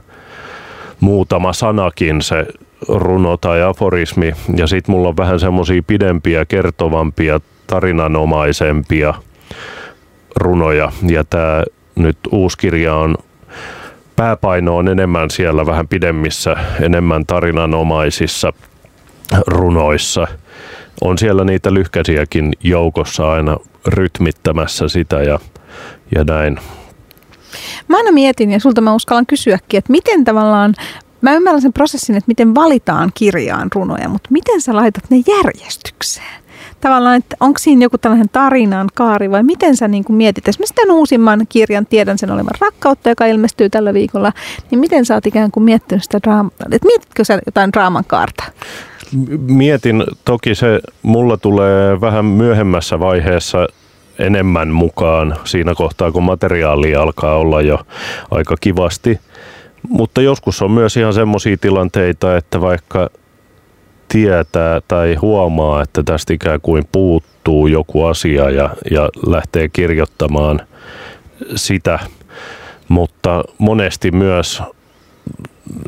muutama 1.05 1.53
sanakin 1.53 2.23
se 2.23 2.47
runo 2.88 3.37
tai 3.37 3.62
aforismi. 3.62 4.33
Ja 4.57 4.67
sitten 4.67 4.95
mulla 4.95 5.09
on 5.09 5.17
vähän 5.17 5.40
semmoisia 5.40 5.83
pidempiä, 5.87 6.45
kertovampia, 6.45 7.40
tarinanomaisempia 7.67 9.14
runoja. 10.37 10.93
Ja 11.09 11.25
tämä 11.25 11.64
nyt 11.95 12.19
uusi 12.33 12.59
kirja 12.59 12.95
on 12.95 13.14
pääpaino 14.17 14.77
on 14.77 14.88
enemmän 14.88 15.31
siellä 15.31 15.67
vähän 15.67 15.88
pidemmissä, 15.88 16.57
enemmän 16.81 17.27
tarinanomaisissa 17.27 18.53
runoissa. 19.47 20.27
On 21.01 21.19
siellä 21.19 21.45
niitä 21.45 21.75
lyhkäisiäkin 21.75 22.53
joukossa 22.62 23.33
aina 23.33 23.57
rytmittämässä 23.87 24.88
sitä 24.88 25.23
ja, 25.23 25.38
ja 26.14 26.25
näin. 26.25 26.59
Mä 27.88 27.97
aina 27.97 28.12
mietin, 28.12 28.51
ja 28.51 28.61
sulta 28.61 28.81
mä 28.81 28.95
uskallan 28.95 29.27
kysyäkin, 29.27 29.79
että 29.79 29.93
miten 29.93 30.25
tavallaan, 30.25 30.75
mä 31.21 31.35
ymmärrän 31.35 31.62
sen 31.62 31.73
prosessin, 31.73 32.17
että 32.17 32.29
miten 32.29 32.55
valitaan 32.55 33.11
kirjaan 33.14 33.69
runoja, 33.75 34.09
mutta 34.09 34.29
miten 34.33 34.61
sä 34.61 34.77
laitat 34.77 35.05
ne 35.11 35.17
järjestykseen? 35.27 36.45
Tavallaan, 36.81 37.17
että 37.17 37.37
onko 37.40 37.59
siinä 37.59 37.85
joku 37.85 37.99
tällainen 37.99 38.29
tarinan 38.33 38.88
kaari 38.95 39.31
vai 39.31 39.43
miten 39.43 39.77
sä 39.77 39.88
niin 39.88 40.05
mietit? 40.09 40.49
Esimerkiksi 40.49 40.75
tämän 40.75 40.97
uusimman 40.97 41.47
kirjan, 41.49 41.87
tiedän 41.87 42.19
sen 42.19 42.31
olevan 42.31 42.55
rakkautta, 42.61 43.09
joka 43.09 43.27
ilmestyy 43.27 43.71
tällä 43.71 43.95
viikolla, 43.95 44.33
niin 44.71 44.79
miten 44.79 45.05
sä 45.05 45.14
oot 45.14 45.27
ikään 45.27 45.51
kuin 45.51 45.64
miettinyt 45.64 46.03
sitä 46.03 46.19
draamaa? 46.23 46.53
Että 46.73 46.87
mietitkö 46.87 47.25
sä 47.25 47.38
jotain 47.47 47.73
draaman 47.73 48.05
kaarta? 48.07 48.45
Mietin, 49.38 50.05
toki 50.25 50.55
se 50.55 50.81
mulla 51.03 51.37
tulee 51.37 52.01
vähän 52.01 52.25
myöhemmässä 52.25 53.01
vaiheessa 53.01 53.69
enemmän 54.18 54.68
mukaan 54.68 55.37
siinä 55.44 55.74
kohtaa, 55.74 56.12
kun 56.12 56.22
materiaali 56.22 56.94
alkaa 56.94 57.37
olla 57.37 57.62
jo 57.62 57.79
aika 58.31 58.57
kivasti. 58.61 59.20
Mutta 59.88 60.22
joskus 60.22 60.62
on 60.62 60.70
myös 60.70 60.96
ihan 60.96 61.14
semmoisia 61.14 61.57
tilanteita, 61.61 62.37
että 62.37 62.61
vaikka 62.61 63.11
tietää 64.09 64.81
tai 64.88 65.14
huomaa, 65.14 65.83
että 65.83 66.03
tästä 66.03 66.33
ikään 66.33 66.61
kuin 66.61 66.85
puuttuu 66.92 67.66
joku 67.66 68.05
asia 68.05 68.50
ja, 68.50 68.70
ja 68.90 69.09
lähtee 69.27 69.68
kirjoittamaan 69.68 70.61
sitä, 71.57 71.98
mutta 72.88 73.44
monesti 73.59 74.11
myös 74.11 74.62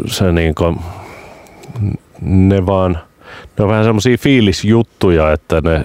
se 0.06 0.32
niin 0.32 0.54
kuin, 0.54 0.76
ne 2.20 2.66
vaan, 2.66 2.98
ne 3.58 3.64
on 3.64 3.70
vähän 3.70 3.84
semmoisia 3.84 4.16
fiilisjuttuja, 4.16 5.32
että 5.32 5.60
ne 5.60 5.84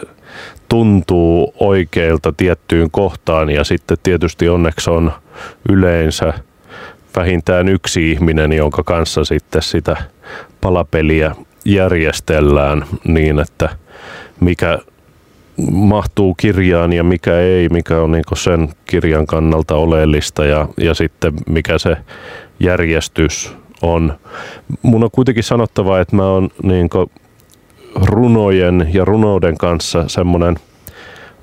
tuntuu 0.72 1.54
oikeilta 1.60 2.34
tiettyyn 2.38 2.92
kohtaan 2.92 3.50
ja 3.50 3.64
sitten 3.64 3.98
tietysti 4.04 4.50
onneksi 4.50 4.90
on 4.90 5.12
yleensä 5.70 6.34
vähintään 7.16 7.70
yksi 7.70 8.12
ihminen, 8.12 8.54
jonka 8.54 8.84
kanssa 8.84 9.26
sitten 9.26 9.62
sitä 9.62 9.98
palapeliä 10.62 11.36
järjestellään 11.66 12.86
niin, 13.04 13.40
että 13.40 13.70
mikä 14.40 14.80
mahtuu 15.72 16.34
kirjaan 16.34 16.94
ja 16.94 17.04
mikä 17.04 17.40
ei, 17.40 17.70
mikä 17.70 18.02
on 18.02 18.12
niin 18.12 18.24
sen 18.34 18.70
kirjan 18.86 19.28
kannalta 19.28 19.76
oleellista 19.76 20.46
ja, 20.46 20.68
ja 20.78 20.94
sitten 20.94 21.34
mikä 21.50 21.78
se 21.78 21.98
järjestys 22.60 23.56
on. 23.82 24.14
Mun 24.82 25.04
on 25.04 25.12
kuitenkin 25.12 25.44
sanottava, 25.44 26.00
että 26.00 26.16
mä 26.16 26.28
oon 26.28 26.50
niin 26.64 26.90
runojen 27.96 28.90
ja 28.94 29.06
runouden 29.06 29.58
kanssa 29.58 30.08
semmoinen 30.08 30.56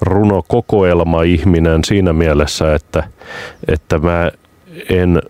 runokokoelma-ihminen 0.00 1.84
siinä 1.84 2.12
mielessä, 2.12 2.74
että, 2.74 3.04
että 3.68 3.98
mä 3.98 4.30
en 4.90 5.22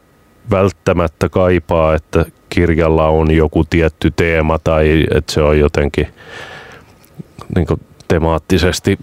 välttämättä 0.50 1.28
kaipaa, 1.28 1.94
että 1.94 2.24
kirjalla 2.48 3.09
on 3.09 3.31
joku 3.31 3.64
tietty 3.64 4.12
teema 4.16 4.59
tai 4.59 5.07
että 5.14 5.33
se 5.33 5.42
on 5.42 5.59
jotenkin 5.59 6.07
niin 7.57 7.66
temaattisesti 8.09 8.98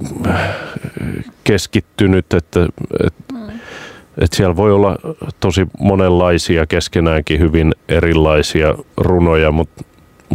keskittynyt, 1.43 2.34
että, 2.34 2.67
että, 3.06 3.36
että 4.17 4.38
siellä 4.38 4.56
voi 4.56 4.71
olla 4.71 4.97
tosi 5.39 5.67
monenlaisia 5.80 6.65
keskenäänkin 6.65 7.39
hyvin 7.39 7.73
erilaisia 7.89 8.75
runoja, 8.97 9.51
mutta, 9.51 9.84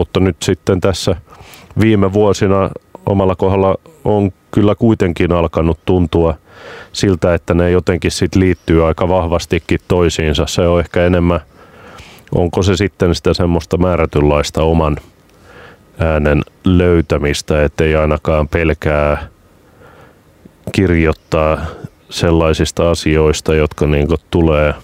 mutta 0.01 0.21
nyt 0.21 0.37
sitten 0.43 0.81
tässä 0.81 1.17
viime 1.81 2.13
vuosina 2.13 2.71
omalla 3.07 3.37
kohdalla 3.37 3.75
on 4.05 4.33
kyllä 4.51 4.75
kuitenkin 4.75 5.33
alkanut 5.33 5.79
tuntua 5.85 6.35
siltä, 6.93 7.35
että 7.35 7.55
ne 7.55 7.71
jotenkin 7.71 8.11
sit 8.11 8.35
liittyy 8.35 8.87
aika 8.87 9.09
vahvastikin 9.09 9.79
toisiinsa. 9.89 10.47
Se 10.47 10.69
on 10.69 10.81
ehkä 10.81 11.07
enemmän 11.07 11.41
onko 12.35 12.63
se 12.63 12.77
sitten 12.77 13.15
sitä 13.15 13.35
semmoista 13.35 13.77
määrätynlaista 13.77 14.63
oman 14.63 14.97
äänen 15.99 16.43
löytämistä, 16.65 17.65
ettei 17.65 17.97
ainakaan 17.97 18.49
pelkää 18.49 19.29
kirjoittaa 20.73 21.59
sellaisista 22.11 22.91
asioista, 22.91 23.55
jotka 23.55 23.87
niin 23.87 24.09
tulee 24.31 24.75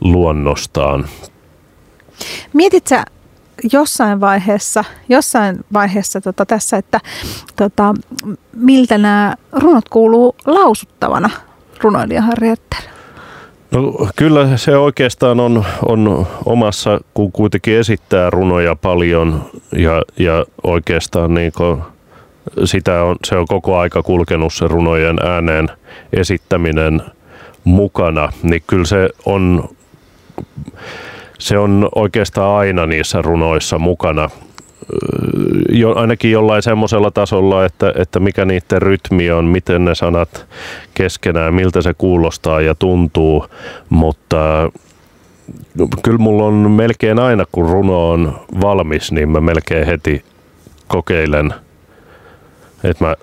luonnostaan. 0.00 1.06
Mietit 2.52 2.86
sä 2.86 3.04
jossain 3.72 4.20
vaiheessa, 4.20 4.84
jossain 5.08 5.64
vaiheessa 5.72 6.20
tota 6.20 6.46
tässä, 6.46 6.76
että 6.76 7.00
tota, 7.56 7.94
miltä 8.56 8.98
nämä 8.98 9.34
runot 9.52 9.88
kuuluu 9.88 10.36
lausuttavana 10.46 11.30
runoilijaharjoittajana? 11.82 12.88
No 13.70 14.08
kyllä 14.16 14.56
se 14.56 14.76
oikeastaan 14.76 15.40
on, 15.40 15.64
on 15.86 16.26
omassa, 16.44 17.00
kun 17.14 17.32
kuitenkin 17.32 17.78
esittää 17.78 18.30
runoja 18.30 18.76
paljon 18.76 19.50
ja, 19.72 20.02
ja 20.18 20.46
oikeastaan 20.62 21.34
niin 21.34 21.52
sitä 22.64 23.02
on, 23.02 23.16
se 23.24 23.36
on 23.36 23.46
koko 23.46 23.78
aika 23.78 24.02
kulkenut 24.02 24.54
se 24.54 24.68
runojen 24.68 25.18
ääneen 25.26 25.68
esittäminen 26.12 27.02
mukana, 27.64 28.32
niin 28.42 28.62
kyllä 28.66 28.84
se 28.84 29.08
on, 29.26 29.68
se 31.38 31.58
on 31.58 31.88
oikeastaan 31.94 32.58
aina 32.58 32.86
niissä 32.86 33.22
runoissa 33.22 33.78
mukana. 33.78 34.30
Jo, 35.72 35.94
ainakin 35.94 36.30
jollain 36.30 36.62
semmoisella 36.62 37.10
tasolla, 37.10 37.64
että, 37.64 37.92
että 37.96 38.20
mikä 38.20 38.44
niiden 38.44 38.82
rytmi 38.82 39.30
on, 39.30 39.44
miten 39.44 39.84
ne 39.84 39.94
sanat 39.94 40.46
keskenään, 40.94 41.54
miltä 41.54 41.82
se 41.82 41.94
kuulostaa 41.94 42.60
ja 42.60 42.74
tuntuu, 42.74 43.46
mutta 43.88 44.70
kyllä 46.02 46.18
mulla 46.18 46.44
on 46.44 46.54
melkein 46.54 47.18
aina, 47.18 47.44
kun 47.52 47.68
runo 47.68 48.10
on 48.10 48.40
valmis, 48.60 49.12
niin 49.12 49.28
mä 49.28 49.40
melkein 49.40 49.86
heti 49.86 50.24
kokeilen, 50.86 51.54
että 52.84 53.04
mä, 53.04 53.14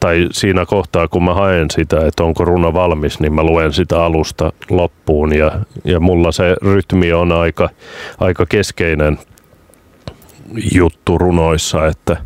tai 0.00 0.28
siinä 0.32 0.66
kohtaa, 0.66 1.08
kun 1.08 1.24
mä 1.24 1.34
haen 1.34 1.70
sitä, 1.70 2.06
että 2.06 2.24
onko 2.24 2.44
runo 2.44 2.72
valmis, 2.74 3.20
niin 3.20 3.32
mä 3.32 3.42
luen 3.42 3.72
sitä 3.72 4.04
alusta 4.04 4.52
loppuun 4.70 5.36
ja, 5.36 5.52
ja 5.84 6.00
mulla 6.00 6.32
se 6.32 6.56
rytmi 6.62 7.12
on 7.12 7.32
aika, 7.32 7.68
aika 8.18 8.46
keskeinen 8.46 9.18
juttu 10.74 11.18
runoissa, 11.18 11.86
että, 11.86 12.16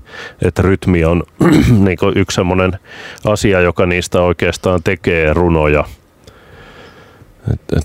että 0.42 0.62
rytmi 0.62 1.04
on 1.04 1.22
niin 1.84 1.98
yksi 2.16 2.34
semmoinen 2.34 2.72
asia, 3.26 3.60
joka 3.60 3.86
niistä 3.86 4.22
oikeastaan 4.22 4.80
tekee 4.82 5.32
runoja. 5.32 5.84
Et, 7.52 7.60
et 7.76 7.84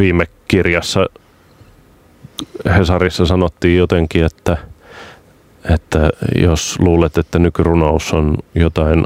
viime 0.00 0.26
kirjassa 0.48 1.06
Hesarissa 2.78 3.26
sanottiin 3.26 3.78
jotenkin, 3.78 4.24
että, 4.24 4.56
että 5.74 6.10
jos 6.42 6.78
luulet, 6.78 7.18
että 7.18 7.38
nykyrunous 7.38 8.12
on 8.12 8.36
jotain 8.54 9.04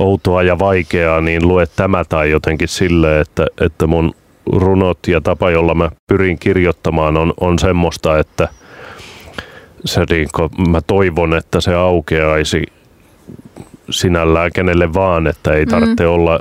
outoa 0.00 0.42
ja 0.42 0.58
vaikeaa, 0.58 1.20
niin 1.20 1.48
lue 1.48 1.66
tämä 1.76 2.04
tai 2.04 2.30
jotenkin 2.30 2.68
sille, 2.68 3.20
että, 3.20 3.46
että 3.60 3.86
mun 3.86 4.14
runot 4.52 4.98
ja 5.08 5.20
tapa, 5.20 5.50
jolla 5.50 5.74
mä 5.74 5.90
pyrin 6.06 6.38
kirjoittamaan 6.38 7.16
on, 7.16 7.34
on 7.40 7.58
semmoista, 7.58 8.18
että 8.18 8.48
se 9.84 10.04
niin 10.10 10.28
kuin, 10.34 10.50
mä 10.70 10.80
toivon, 10.80 11.34
että 11.34 11.60
se 11.60 11.74
aukeaisi 11.74 12.62
sinällään 13.90 14.50
kenelle 14.54 14.94
vaan, 14.94 15.26
että 15.26 15.52
ei 15.52 15.66
tarvitse 15.66 16.04
mm. 16.04 16.10
olla 16.10 16.40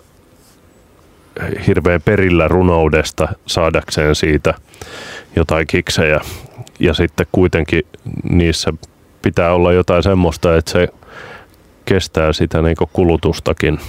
hirveän 1.67 2.01
perillä 2.01 2.47
runoudesta 2.47 3.27
saadakseen 3.45 4.15
siitä 4.15 4.53
jotain 5.35 5.67
kiksejä. 5.67 6.19
Ja 6.79 6.93
sitten 6.93 7.25
kuitenkin 7.31 7.83
niissä 8.23 8.73
pitää 9.21 9.53
olla 9.53 9.73
jotain 9.73 10.03
semmoista, 10.03 10.55
että 10.55 10.71
se 10.71 10.87
kestää 11.85 12.33
sitä 12.33 12.61
niin 12.61 12.75
kulutustakin. 12.93 13.79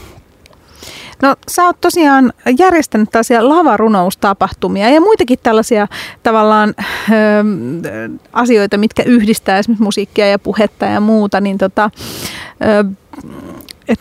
No 1.23 1.37
sä 1.49 1.65
oot 1.65 1.81
tosiaan 1.81 2.33
järjestänyt 2.59 3.11
tällaisia 3.11 3.49
lavarunoustapahtumia 3.49 4.91
ja 4.91 5.01
muitakin 5.01 5.39
tällaisia 5.43 5.89
tavallaan 6.23 6.75
ö, 6.79 7.13
asioita, 8.33 8.79
mitkä 8.79 9.03
yhdistää 9.03 9.59
esimerkiksi 9.59 9.85
musiikkia 9.85 10.27
ja 10.27 10.39
puhetta 10.39 10.85
ja 10.85 11.01
muuta, 11.01 11.41
niin 11.41 11.59
tota, 11.59 11.91
ö, 12.63 12.85
et 13.89 14.01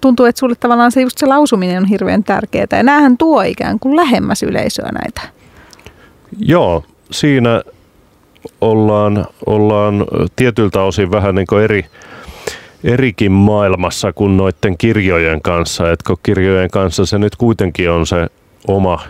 tuntuu, 0.00 0.26
että 0.26 0.40
sulle 0.40 0.54
tavallaan 0.60 0.92
se 0.92 1.00
just 1.00 1.18
se 1.18 1.26
lausuminen 1.26 1.78
on 1.78 1.88
hirveän 1.88 2.24
tärkeää 2.24 2.66
ja 2.72 2.82
näähän 2.82 3.18
tuo 3.18 3.42
ikään 3.42 3.78
kuin 3.78 3.96
lähemmäs 3.96 4.42
yleisöä 4.42 4.88
näitä. 4.92 5.20
Joo, 6.38 6.84
siinä 7.10 7.62
ollaan, 8.60 9.26
ollaan 9.46 10.06
tietyltä 10.36 10.82
osin 10.82 11.10
vähän 11.10 11.34
niin 11.34 11.46
kuin 11.46 11.62
eri, 11.62 11.86
erikin 12.84 13.32
maailmassa 13.32 14.12
kuin 14.12 14.36
noiden 14.36 14.78
kirjojen 14.78 15.42
kanssa. 15.42 15.90
Että 15.92 16.14
kirjojen 16.22 16.70
kanssa 16.70 17.06
se 17.06 17.18
nyt 17.18 17.36
kuitenkin 17.36 17.90
on 17.90 18.06
se 18.06 18.26
oma 18.68 19.00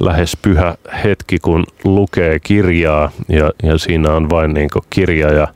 lähes 0.00 0.36
pyhä 0.42 0.74
hetki, 1.04 1.38
kun 1.38 1.64
lukee 1.84 2.40
kirjaa 2.40 3.10
ja, 3.28 3.50
ja 3.62 3.78
siinä 3.78 4.12
on 4.12 4.30
vain 4.30 4.54
niin 4.54 4.68
kirja 4.90 5.32
ja 5.32 5.48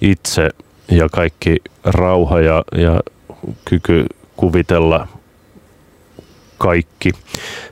itse 0.00 0.50
ja 0.90 1.08
kaikki 1.08 1.56
rauha 1.84 2.40
ja, 2.40 2.64
ja 2.76 3.00
kyky 3.64 4.06
kuvitella 4.36 5.08
kaikki. 6.58 7.10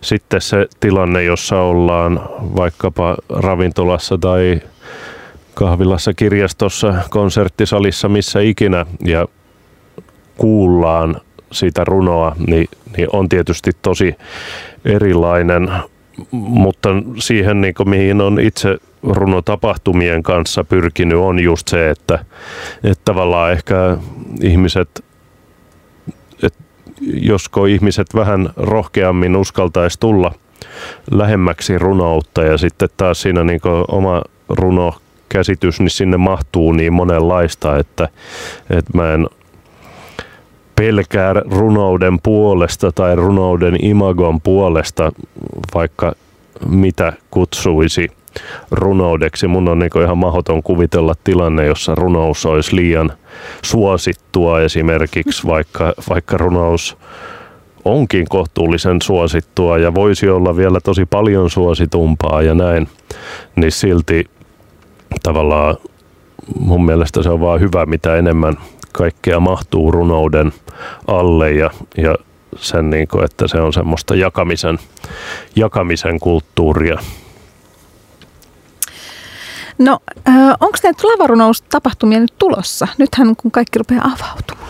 Sitten 0.00 0.40
se 0.40 0.66
tilanne, 0.80 1.24
jossa 1.24 1.60
ollaan 1.60 2.20
vaikkapa 2.56 3.16
ravintolassa 3.28 4.18
tai 4.18 4.60
kahvilassa, 5.54 6.14
kirjastossa, 6.14 6.94
konserttisalissa, 7.10 8.08
missä 8.08 8.40
ikinä 8.40 8.86
ja 9.04 9.26
kuullaan 10.36 11.20
sitä 11.52 11.84
runoa, 11.84 12.36
niin, 12.46 12.68
niin 12.96 13.08
on 13.12 13.28
tietysti 13.28 13.70
tosi 13.82 14.14
erilainen, 14.84 15.70
mutta 16.30 16.88
siihen 17.18 17.60
niin 17.60 17.74
kuin, 17.74 17.88
mihin 17.88 18.20
on 18.20 18.40
itse 18.40 18.78
runotapahtumien 19.02 20.22
kanssa 20.22 20.64
pyrkinyt 20.64 21.18
on 21.18 21.40
just 21.40 21.68
se, 21.68 21.90
että, 21.90 22.24
että 22.84 23.02
tavallaan 23.04 23.52
ehkä 23.52 23.96
ihmiset, 24.42 25.04
että 26.42 26.62
josko 27.02 27.66
ihmiset 27.66 28.06
vähän 28.14 28.50
rohkeammin 28.56 29.36
uskaltaisi 29.36 30.00
tulla 30.00 30.32
lähemmäksi 31.10 31.78
runoutta 31.78 32.42
ja 32.42 32.58
sitten 32.58 32.88
taas 32.96 33.22
siinä 33.22 33.44
niin 33.44 33.60
oma 33.88 34.22
runo 34.48 34.94
käsitys, 35.28 35.80
niin 35.80 35.90
sinne 35.90 36.16
mahtuu 36.16 36.72
niin 36.72 36.92
monenlaista, 36.92 37.78
että, 37.78 38.08
että 38.70 38.90
mä 38.94 39.12
en 39.12 39.26
pelkää 40.76 41.34
runouden 41.34 42.18
puolesta 42.22 42.92
tai 42.92 43.16
runouden 43.16 43.84
imagon 43.84 44.40
puolesta, 44.40 45.12
vaikka 45.74 46.12
mitä 46.68 47.12
kutsuisi 47.30 48.08
runoudeksi. 48.70 49.48
Mun 49.48 49.68
on 49.68 49.78
niin 49.78 50.02
ihan 50.02 50.18
mahdoton 50.18 50.62
kuvitella 50.62 51.14
tilanne, 51.24 51.66
jossa 51.66 51.94
runous 51.94 52.46
olisi 52.46 52.76
liian 52.76 53.12
suosittua 53.62 54.60
esimerkiksi, 54.60 55.46
vaikka, 55.46 55.92
vaikka 56.08 56.36
runous 56.36 56.96
onkin 57.84 58.26
kohtuullisen 58.28 59.02
suosittua 59.02 59.78
ja 59.78 59.94
voisi 59.94 60.28
olla 60.28 60.56
vielä 60.56 60.80
tosi 60.80 61.06
paljon 61.06 61.50
suositumpaa 61.50 62.42
ja 62.42 62.54
näin, 62.54 62.88
niin 63.56 63.72
silti 63.72 64.24
tavallaan 65.22 65.76
mun 66.60 66.84
mielestä 66.84 67.22
se 67.22 67.30
on 67.30 67.40
vaan 67.40 67.60
hyvä, 67.60 67.86
mitä 67.86 68.16
enemmän 68.16 68.56
kaikkea 68.92 69.40
mahtuu 69.40 69.90
runouden 69.90 70.52
alle 71.06 71.52
ja, 71.52 71.70
ja 71.96 72.14
sen, 72.56 72.90
niin 72.90 73.08
kuin, 73.08 73.24
että 73.24 73.48
se 73.48 73.60
on 73.60 73.72
semmoista 73.72 74.14
jakamisen, 74.14 74.78
jakamisen 75.56 76.20
kulttuuria. 76.20 76.98
No, 79.78 79.98
äh, 80.28 80.34
onko 80.60 80.78
näitä 80.82 81.08
lavarunoustapahtumia 81.08 82.20
nyt 82.20 82.34
tulossa? 82.38 82.88
Nythän 82.98 83.36
kun 83.36 83.50
kaikki 83.50 83.78
rupeaa 83.78 84.04
avautumaan. 84.04 84.68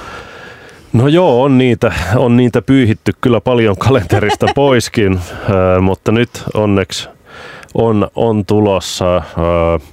No 0.93 1.09
joo, 1.09 1.43
on 1.43 1.59
niitä, 1.59 1.93
on 2.17 2.37
niitä 2.37 2.63
pyyhitty 2.63 3.13
kyllä 3.21 3.41
paljon 3.41 3.77
kalenterista 3.77 4.47
poiskin, 4.55 5.13
äh, 5.13 5.83
mutta 5.83 6.13
nyt 6.13 6.31
onneksi 6.55 7.09
on, 7.75 8.09
on 8.15 8.47
tulossa. 8.47 9.17
Äh, 9.17 9.89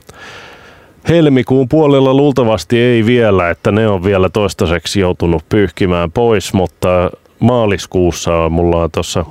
helmikuun 1.09 1.69
puolella 1.69 2.13
luultavasti 2.13 2.79
ei 2.79 3.05
vielä, 3.05 3.49
että 3.49 3.71
ne 3.71 3.87
on 3.87 4.03
vielä 4.03 4.29
toistaiseksi 4.29 4.99
joutunut 4.99 5.43
pyyhkimään 5.49 6.11
pois, 6.11 6.53
mutta 6.53 7.11
maaliskuussa 7.39 8.49
mulla 8.49 8.83
on 8.83 8.91
tuossa 8.91 9.25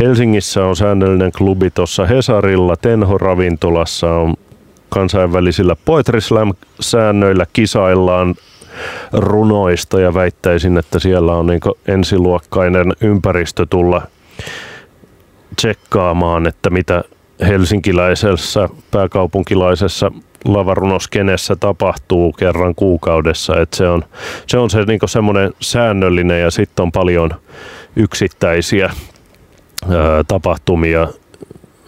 Helsingissä 0.00 0.64
on 0.64 0.76
säännöllinen 0.76 1.32
klubi 1.32 1.70
tuossa 1.70 2.06
Hesarilla, 2.06 2.76
Tenho-ravintolassa 2.76 4.06
on 4.06 4.34
kansainvälisillä 4.94 5.76
Poetry 5.84 6.20
Slam-säännöillä 6.20 7.46
kisaillaan 7.52 8.34
runoista 9.12 10.00
ja 10.00 10.14
väittäisin, 10.14 10.78
että 10.78 10.98
siellä 10.98 11.32
on 11.32 11.46
niin 11.46 11.60
ensiluokkainen 11.88 12.92
ympäristö 13.00 13.66
tulla 13.70 14.02
tsekkaamaan, 15.56 16.46
että 16.46 16.70
mitä 16.70 17.04
helsinkiläisessä 17.40 18.68
pääkaupunkilaisessa 18.90 20.10
lavarunoskenessä 20.44 21.56
tapahtuu 21.56 22.32
kerran 22.32 22.74
kuukaudessa. 22.74 23.60
että 23.60 23.76
se 23.76 23.88
on 23.88 24.02
se, 24.46 24.58
on 24.58 24.70
se 24.70 24.84
niin 24.84 25.00
semmoinen 25.06 25.52
säännöllinen 25.60 26.40
ja 26.40 26.50
sitten 26.50 26.82
on 26.82 26.92
paljon 26.92 27.30
yksittäisiä 27.96 28.84
ää, 28.84 30.24
tapahtumia, 30.28 31.08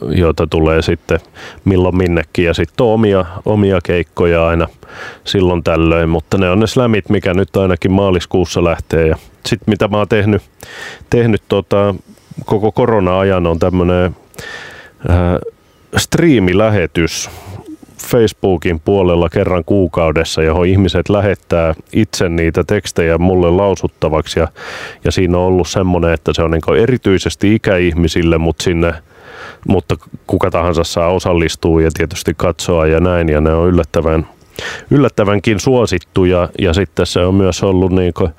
joita 0.01 0.47
tulee 0.47 0.83
sitten 0.83 1.21
milloin 1.65 1.97
minnekin 1.97 2.45
ja 2.45 2.55
sitten 2.55 2.87
on 2.87 2.93
omia, 2.93 3.25
omia 3.45 3.79
keikkoja 3.85 4.47
aina 4.47 4.69
silloin 5.25 5.63
tällöin, 5.63 6.09
mutta 6.09 6.39
ne 6.39 6.51
on 6.51 6.61
ne 6.61 6.67
slämit, 6.67 7.09
mikä 7.09 7.35
nyt 7.35 7.57
ainakin 7.57 7.93
maaliskuussa 7.93 8.65
lähtee 8.65 9.07
ja 9.07 9.17
sitten 9.47 9.73
mitä 9.73 9.89
mä 9.89 9.97
oon 9.97 10.09
tehnyt, 10.09 10.43
tehnyt 11.11 11.43
tota, 11.49 11.95
koko 12.45 12.73
korona-ajan 12.73 13.47
on 13.47 13.59
tämmöinen 13.59 14.17
striimilähetys 15.97 17.31
Facebookin 18.07 18.81
puolella 18.81 19.29
kerran 19.29 19.65
kuukaudessa, 19.65 20.43
johon 20.43 20.67
ihmiset 20.67 21.09
lähettää 21.09 21.75
itse 21.93 22.29
niitä 22.29 22.65
tekstejä 22.65 23.19
mulle 23.19 23.51
lausuttavaksi. 23.51 24.41
Ja, 24.41 24.49
ja 25.05 25.13
siinä 25.13 25.39
on 25.39 25.45
ollut 25.45 25.69
semmoinen, 25.69 26.13
että 26.13 26.33
se 26.35 26.43
on 26.43 26.51
niin 26.51 26.83
erityisesti 26.83 27.55
ikäihmisille, 27.55 28.39
mutta 28.39 28.63
sinne 28.63 28.95
mutta 29.69 29.97
kuka 30.27 30.51
tahansa 30.51 30.85
saa 30.85 31.09
osallistua 31.09 31.83
ja 31.83 31.91
tietysti 31.95 32.35
katsoa 32.37 32.87
ja 32.87 33.01
näin, 33.01 33.29
ja 33.29 33.41
ne 33.41 33.55
on 33.55 33.69
yllättävän, 33.69 34.29
yllättävänkin 34.91 35.61
suosittuja, 35.61 36.49
ja 36.59 36.73
sitten 36.73 37.07
se 37.07 37.21
on 37.21 37.35
myös 37.35 37.63
ollut 37.63 37.93
niin 37.93 38.15
kuin, 38.15 38.31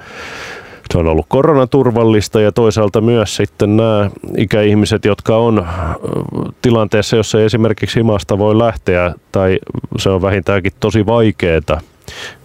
se 0.92 0.98
on 0.98 1.08
ollut 1.08 1.26
koronaturvallista 1.30 2.42
ja 2.42 2.52
toisaalta 2.52 3.02
myös 3.02 3.36
sitten 3.36 3.78
nämä 3.78 4.10
ikäihmiset, 4.38 5.06
jotka 5.06 5.38
on 5.38 5.68
tilanteessa, 6.62 7.16
jossa 7.16 7.42
esimerkiksi 7.42 8.00
himasta 8.00 8.38
voi 8.38 8.58
lähteä 8.58 9.14
tai 9.32 9.60
se 9.98 10.10
on 10.10 10.22
vähintäänkin 10.22 10.74
tosi 10.80 11.06
vaikeaa, 11.06 11.82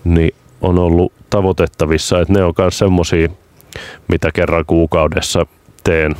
niin 0.04 0.34
on 0.60 0.78
ollut 0.78 1.12
tavoitettavissa, 1.30 2.20
että 2.20 2.32
ne 2.32 2.44
on 2.44 2.54
myös 2.58 2.78
semmoisia, 2.78 3.28
mitä 4.08 4.30
kerran 4.34 4.64
kuukaudessa 4.66 5.46
teen, 5.84 6.16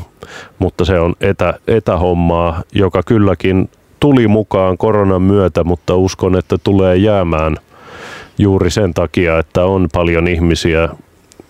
mutta 0.59 0.85
se 0.85 1.01
on 1.01 1.15
etä, 1.21 1.55
etähommaa, 1.67 2.63
joka 2.75 3.03
kylläkin 3.07 3.71
tuli 4.01 4.29
mukaan 4.29 4.79
koronan 4.79 5.23
myötä, 5.23 5.65
mutta 5.65 5.97
uskon, 5.97 6.37
että 6.37 6.59
tulee 6.65 6.97
jäämään 6.97 7.57
juuri 8.39 8.71
sen 8.71 8.95
takia, 8.95 9.39
että 9.39 9.65
on 9.65 9.89
paljon 9.93 10.29
ihmisiä, 10.29 10.89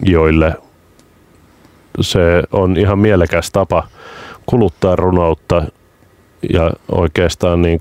joille 0.05 0.55
se 2.01 2.43
on 2.53 2.77
ihan 2.77 2.99
mielekäs 2.99 3.51
tapa 3.51 3.89
kuluttaa 4.47 4.97
runoutta 4.97 5.63
ja 6.53 6.71
oikeastaan 6.93 7.63
niin 7.63 7.79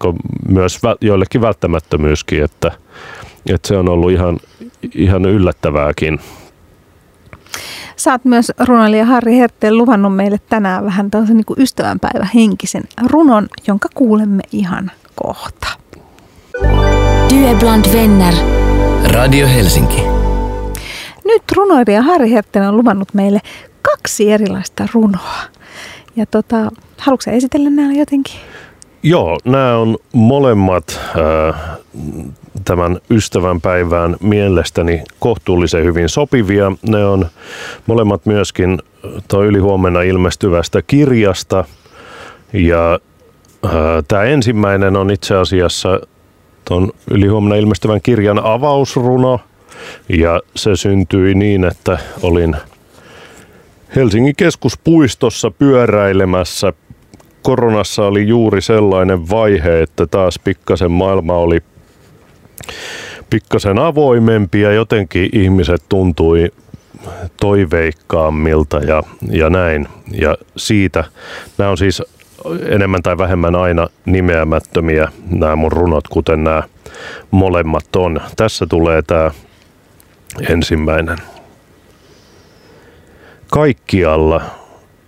myös 0.48 0.80
joillekin 1.02 1.42
välttämättömyyskin, 1.42 2.44
että, 2.44 2.72
että 3.50 3.68
se 3.68 3.78
on 3.78 3.90
ollut 3.90 4.12
ihan, 4.12 4.40
ihan 4.96 5.26
yllättävääkin. 5.26 6.20
Sä 8.02 8.12
oot 8.12 8.26
myös 8.26 8.52
runoilija 8.60 9.06
Harri 9.06 9.38
Hertteen 9.38 9.78
luvannut 9.78 10.16
meille 10.16 10.40
tänään 10.50 10.86
vähän 10.86 11.12
tällaisen 11.12 11.38
niin 11.38 11.58
ystävänpäivä 11.58 12.28
henkisen 12.36 12.84
runon, 13.06 13.48
jonka 13.68 13.90
kuulemme 13.96 14.44
ihan 14.52 14.92
kohta. 15.16 15.68
Du 17.30 17.60
bland 17.60 17.86
vänner. 17.94 18.34
Radio 19.04 19.48
Helsinki. 19.48 20.02
Nyt 21.26 21.44
runoilija 21.56 22.02
Harri 22.02 22.32
Hertteen 22.32 22.68
on 22.68 22.78
luvannut 22.78 23.14
meille 23.14 23.40
kaksi 23.82 24.32
erilaista 24.32 24.88
runoa. 24.94 25.42
Ja 26.16 26.26
tota, 26.26 26.72
haluatko 26.98 27.32
esitellä 27.32 27.70
nämä 27.70 27.94
jotenkin? 27.94 28.36
Joo, 29.04 29.38
nämä 29.46 29.78
on 29.78 29.98
molemmat 30.14 31.00
äh, 31.00 31.62
tämän 32.66 33.00
ystävänpäivään 33.10 34.16
mielestäni 34.20 35.04
kohtuullisen 35.20 35.84
hyvin 35.84 36.10
sopivia. 36.10 36.72
Ne 36.88 37.06
on 37.06 37.26
molemmat 37.88 38.26
myöskin 38.26 38.80
tuo 39.28 39.44
ylihuomenna 39.44 40.02
ilmestyvästä 40.02 40.82
kirjasta. 40.82 41.66
Ja 42.54 43.00
äh, 43.66 43.72
tämä 44.08 44.24
ensimmäinen 44.24 44.96
on 44.96 45.12
itse 45.12 45.36
asiassa 45.36 46.00
tuon 46.66 46.92
ylihuomenna 47.12 47.56
ilmestyvän 47.56 48.02
kirjan 48.02 48.40
avausruno. 48.44 49.40
Ja 50.10 50.42
se 50.56 50.76
syntyi 50.76 51.36
niin, 51.36 51.64
että 51.64 51.98
olin 52.22 52.56
Helsingin 53.96 54.36
keskuspuistossa 54.36 55.52
pyöräilemässä 55.52 56.74
koronassa 57.42 58.06
oli 58.06 58.28
juuri 58.28 58.62
sellainen 58.62 59.30
vaihe, 59.30 59.82
että 59.82 60.08
taas 60.08 60.40
pikkasen 60.40 60.92
maailma 60.92 61.34
oli 61.34 61.64
pikkasen 63.30 63.80
avoimempi 63.80 64.62
ja 64.62 64.72
jotenkin 64.72 65.30
ihmiset 65.34 65.84
tuntui 65.90 66.52
toiveikkaammilta 67.40 68.78
ja, 68.78 69.04
ja 69.32 69.50
näin. 69.50 69.88
Ja 70.12 70.38
siitä, 70.58 71.04
nämä 71.58 71.72
on 71.72 71.78
siis 71.78 72.04
enemmän 72.66 73.02
tai 73.04 73.18
vähemmän 73.18 73.56
aina 73.56 73.88
nimeämättömiä 74.06 75.12
nämä 75.30 75.56
mun 75.56 75.72
runot, 75.72 76.08
kuten 76.08 76.44
nämä 76.44 76.64
molemmat 77.32 77.96
on. 77.96 78.22
Tässä 78.36 78.66
tulee 78.66 79.02
tämä 79.02 79.32
ensimmäinen. 80.50 81.18
Kaikkialla 83.52 84.42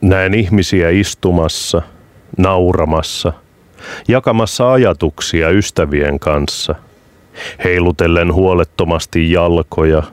näen 0.01 0.33
ihmisiä 0.33 0.89
istumassa– 0.89 1.81
nauramassa, 2.37 3.33
jakamassa 4.07 4.71
ajatuksia 4.71 5.49
ystävien 5.49 6.19
kanssa, 6.19 6.75
heilutellen 7.63 8.33
huolettomasti 8.33 9.31
jalkoja, 9.31 10.03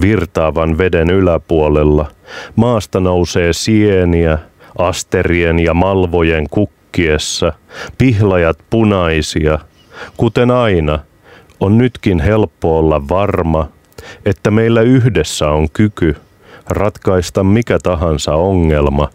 virtaavan 0.00 0.78
veden 0.78 1.10
yläpuolella, 1.10 2.10
maasta 2.56 3.00
nousee 3.00 3.52
sieniä, 3.52 4.38
asterien 4.78 5.58
ja 5.58 5.74
malvojen 5.74 6.46
kukkiessa, 6.50 7.52
pihlajat 7.98 8.58
punaisia, 8.70 9.58
kuten 10.16 10.50
aina, 10.50 10.98
on 11.60 11.78
nytkin 11.78 12.20
helppo 12.20 12.78
olla 12.78 13.08
varma, 13.08 13.68
että 14.24 14.50
meillä 14.50 14.80
yhdessä 14.80 15.48
on 15.48 15.70
kyky 15.70 16.16
ratkaista 16.68 17.44
mikä 17.44 17.78
tahansa 17.82 18.34
ongelma 18.34 19.08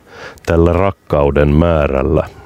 tällä 0.46 0.74
rakkauden 0.74 1.48
määrällä. 1.48 2.39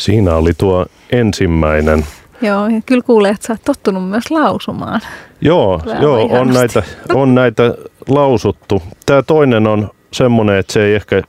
Siinä 0.00 0.34
oli 0.34 0.52
tuo 0.58 0.86
ensimmäinen. 1.12 2.06
Joo, 2.42 2.68
ja 2.68 2.80
kyllä 2.86 3.02
kuulee, 3.02 3.30
että 3.30 3.46
sä 3.46 3.52
oot 3.52 3.60
tottunut 3.64 4.08
myös 4.08 4.30
lausumaan. 4.30 5.00
Joo, 5.40 5.82
joo 6.00 6.28
on, 6.40 6.48
näitä, 6.48 6.82
on 7.14 7.34
näitä 7.34 7.74
lausuttu. 8.08 8.82
Tämä 9.06 9.22
toinen 9.22 9.66
on 9.66 9.90
semmoinen, 10.12 10.56
että 10.56 10.72
se 10.72 10.84
ei 10.84 10.94
ehkä 10.94 11.22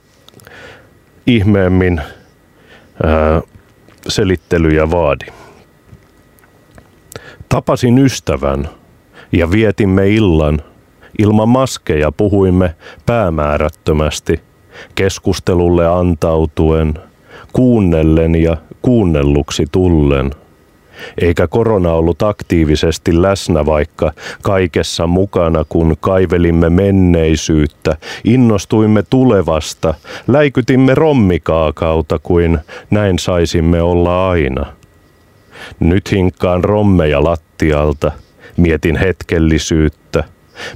ihmeemmin 1.26 2.00
ää, 3.02 3.42
selittelyjä 4.08 4.90
vaadi. 4.90 5.26
Tapasin 7.48 7.98
ystävän 7.98 8.68
ja 9.32 9.50
vietimme 9.50 10.08
illan. 10.08 10.62
Ilman 11.18 11.48
maskeja 11.48 12.12
puhuimme 12.12 12.74
päämäärättömästi, 13.06 14.40
keskustelulle 14.94 15.86
antautuen– 15.86 16.94
kuunnellen 17.52 18.34
ja 18.34 18.56
kuunnelluksi 18.82 19.66
tullen. 19.72 20.30
Eikä 21.18 21.48
korona 21.48 21.92
ollut 21.92 22.22
aktiivisesti 22.22 23.22
läsnä 23.22 23.66
vaikka 23.66 24.12
kaikessa 24.42 25.06
mukana, 25.06 25.64
kun 25.68 25.96
kaivelimme 26.00 26.70
menneisyyttä, 26.70 27.96
innostuimme 28.24 29.02
tulevasta, 29.10 29.94
läikytimme 30.28 30.94
rommikaakauta 30.94 32.18
kuin 32.18 32.58
näin 32.90 33.18
saisimme 33.18 33.82
olla 33.82 34.30
aina. 34.30 34.66
Nyt 35.80 36.12
hinkkaan 36.12 36.64
rommeja 36.64 37.24
lattialta, 37.24 38.12
mietin 38.56 38.96
hetkellisyyttä, 38.96 40.24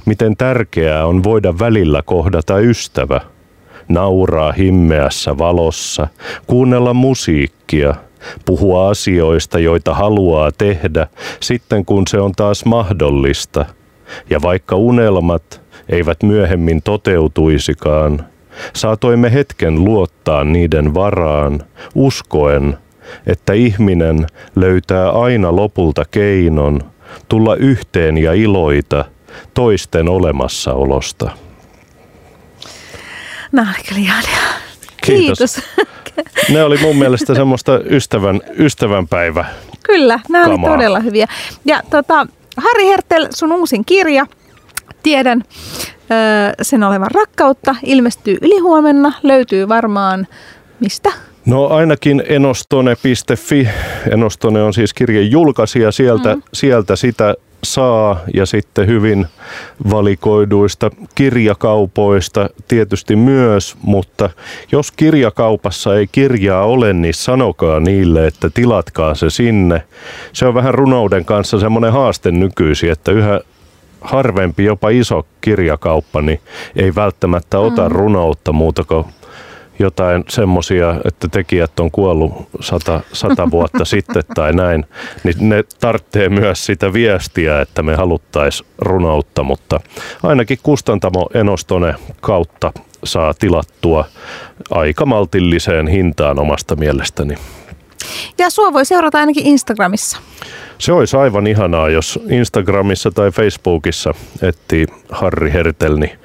miten 0.05 0.37
tärkeää 0.37 1.05
on 1.05 1.23
voida 1.23 1.59
välillä 1.59 2.01
kohdata 2.05 2.59
ystävä– 2.59 3.21
nauraa 3.89 4.51
himmeässä 4.51 5.37
valossa, 5.37 6.07
kuunnella 6.47 6.93
musiikkia, 6.93 7.95
puhua 8.45 8.89
asioista, 8.89 9.59
joita 9.59 9.93
haluaa 9.93 10.51
tehdä, 10.57 11.07
sitten 11.39 11.85
kun 11.85 12.07
se 12.07 12.19
on 12.19 12.31
taas 12.31 12.65
mahdollista. 12.65 13.65
Ja 14.29 14.41
vaikka 14.41 14.75
unelmat 14.75 15.61
eivät 15.89 16.23
myöhemmin 16.23 16.81
toteutuisikaan, 16.81 18.25
saatoimme 18.73 19.33
hetken 19.33 19.83
luottaa 19.85 20.43
niiden 20.43 20.93
varaan, 20.93 21.63
uskoen, 21.95 22.77
että 23.27 23.53
ihminen 23.53 24.27
löytää 24.55 25.09
aina 25.09 25.55
lopulta 25.55 26.05
keinon 26.11 26.81
tulla 27.29 27.55
yhteen 27.55 28.17
ja 28.17 28.33
iloita 28.33 29.05
toisten 29.53 30.09
olemassaolosta. 30.09 31.31
Nämä 33.51 33.73
oli 33.75 33.83
kyllä 33.89 34.11
Kiitos. 35.05 35.37
Kiitos. 35.37 35.61
Ne 36.49 36.63
oli 36.63 36.77
mun 36.77 36.95
mielestä 36.95 37.35
semmoista 37.35 37.79
ystävän, 37.89 38.41
ystävänpäivä. 38.59 39.45
Kyllä, 39.83 40.19
nämä 40.29 40.45
oli 40.45 40.71
todella 40.71 40.99
hyviä. 40.99 41.27
Ja 41.65 41.81
tota, 41.89 42.27
Harri 42.57 42.85
Hertel, 42.85 43.27
sun 43.35 43.51
uusin 43.51 43.85
kirja, 43.85 44.25
tiedän 45.03 45.43
sen 46.61 46.83
olevan 46.83 47.11
rakkautta, 47.11 47.75
ilmestyy 47.83 48.37
ylihuomenna, 48.41 49.13
löytyy 49.23 49.67
varmaan 49.67 50.27
mistä? 50.79 51.11
No 51.45 51.67
ainakin 51.67 52.23
enostone.fi. 52.29 53.67
Enostone 54.11 54.63
on 54.63 54.73
siis 54.73 54.93
kirjan 54.93 55.31
julkaisija, 55.31 55.91
sieltä, 55.91 56.35
mm. 56.35 56.41
sieltä 56.53 56.95
sitä 56.95 57.35
saa 57.63 58.19
ja 58.33 58.45
sitten 58.45 58.87
hyvin 58.87 59.27
valikoiduista 59.91 60.91
kirjakaupoista 61.15 62.49
tietysti 62.67 63.15
myös, 63.15 63.75
mutta 63.81 64.29
jos 64.71 64.91
kirjakaupassa 64.91 65.95
ei 65.95 66.07
kirjaa 66.11 66.65
ole, 66.65 66.93
niin 66.93 67.13
sanokaa 67.13 67.79
niille, 67.79 68.27
että 68.27 68.49
tilatkaa 68.49 69.15
se 69.15 69.29
sinne. 69.29 69.83
Se 70.33 70.45
on 70.45 70.53
vähän 70.53 70.73
runouden 70.73 71.25
kanssa 71.25 71.59
semmoinen 71.59 71.93
haaste 71.93 72.31
nykyisin, 72.31 72.91
että 72.91 73.11
yhä 73.11 73.41
harvempi, 74.01 74.63
jopa 74.65 74.89
iso 74.89 75.25
kirjakauppa, 75.41 76.21
niin 76.21 76.39
ei 76.75 76.95
välttämättä 76.95 77.59
ota 77.59 77.89
mm. 77.89 77.95
runoutta 77.95 78.53
muuta 78.53 78.83
kuin 78.83 79.05
jotain 79.79 80.23
semmoisia, 80.29 80.95
että 81.05 81.27
tekijät 81.27 81.79
on 81.79 81.91
kuollut 81.91 82.33
sata, 82.59 83.01
sata 83.13 83.51
vuotta 83.51 83.85
sitten 83.85 84.23
tai 84.35 84.53
näin, 84.53 84.85
niin 85.23 85.49
ne 85.49 85.63
tarvitsee 85.79 86.29
myös 86.29 86.65
sitä 86.65 86.93
viestiä, 86.93 87.61
että 87.61 87.83
me 87.83 87.95
haluttaisiin 87.95 88.69
runoutta, 88.79 89.43
mutta 89.43 89.79
ainakin 90.23 90.59
kustantamo 90.63 91.27
Enostone 91.33 91.95
kautta 92.21 92.73
saa 93.03 93.33
tilattua 93.33 94.05
aika 94.69 95.05
maltilliseen 95.05 95.87
hintaan 95.87 96.39
omasta 96.39 96.75
mielestäni. 96.75 97.35
Ja 98.37 98.49
sua 98.49 98.73
voi 98.73 98.85
seurata 98.85 99.17
ainakin 99.17 99.45
Instagramissa. 99.45 100.17
Se 100.77 100.93
olisi 100.93 101.17
aivan 101.17 101.47
ihanaa, 101.47 101.89
jos 101.89 102.19
Instagramissa 102.29 103.11
tai 103.11 103.31
Facebookissa 103.31 104.13
etsii 104.41 104.87
Harri 105.11 105.53
Hertelni. 105.53 106.05
Niin 106.05 106.19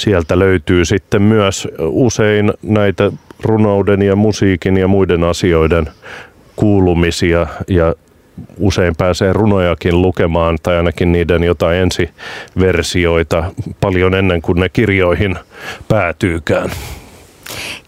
sieltä 0.00 0.38
löytyy 0.38 0.84
sitten 0.84 1.22
myös 1.22 1.68
usein 1.80 2.52
näitä 2.62 3.12
runouden 3.42 4.02
ja 4.02 4.16
musiikin 4.16 4.76
ja 4.76 4.88
muiden 4.88 5.24
asioiden 5.24 5.88
kuulumisia 6.56 7.46
ja 7.68 7.94
usein 8.58 8.96
pääsee 8.96 9.32
runojakin 9.32 10.02
lukemaan 10.02 10.58
tai 10.62 10.76
ainakin 10.76 11.12
niiden 11.12 11.42
jotain 11.42 11.78
ensiversioita 11.78 13.44
paljon 13.80 14.14
ennen 14.14 14.42
kuin 14.42 14.60
ne 14.60 14.68
kirjoihin 14.68 15.36
päätyykään. 15.88 16.70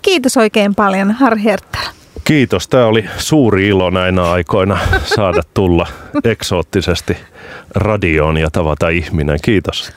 Kiitos 0.02 0.36
oikein 0.36 0.74
paljon 0.74 1.10
Harri 1.10 1.44
Herttälä. 1.44 1.90
Kiitos. 2.24 2.68
Tämä 2.68 2.86
oli 2.86 3.04
suuri 3.18 3.68
ilo 3.68 3.90
näinä 3.90 4.30
aikoina 4.30 4.78
saada 5.04 5.42
tulla 5.54 5.86
eksoottisesti 6.24 7.16
radioon 7.74 8.36
ja 8.36 8.50
tavata 8.50 8.88
ihminen. 8.88 9.38
Kiitos. 9.42 9.92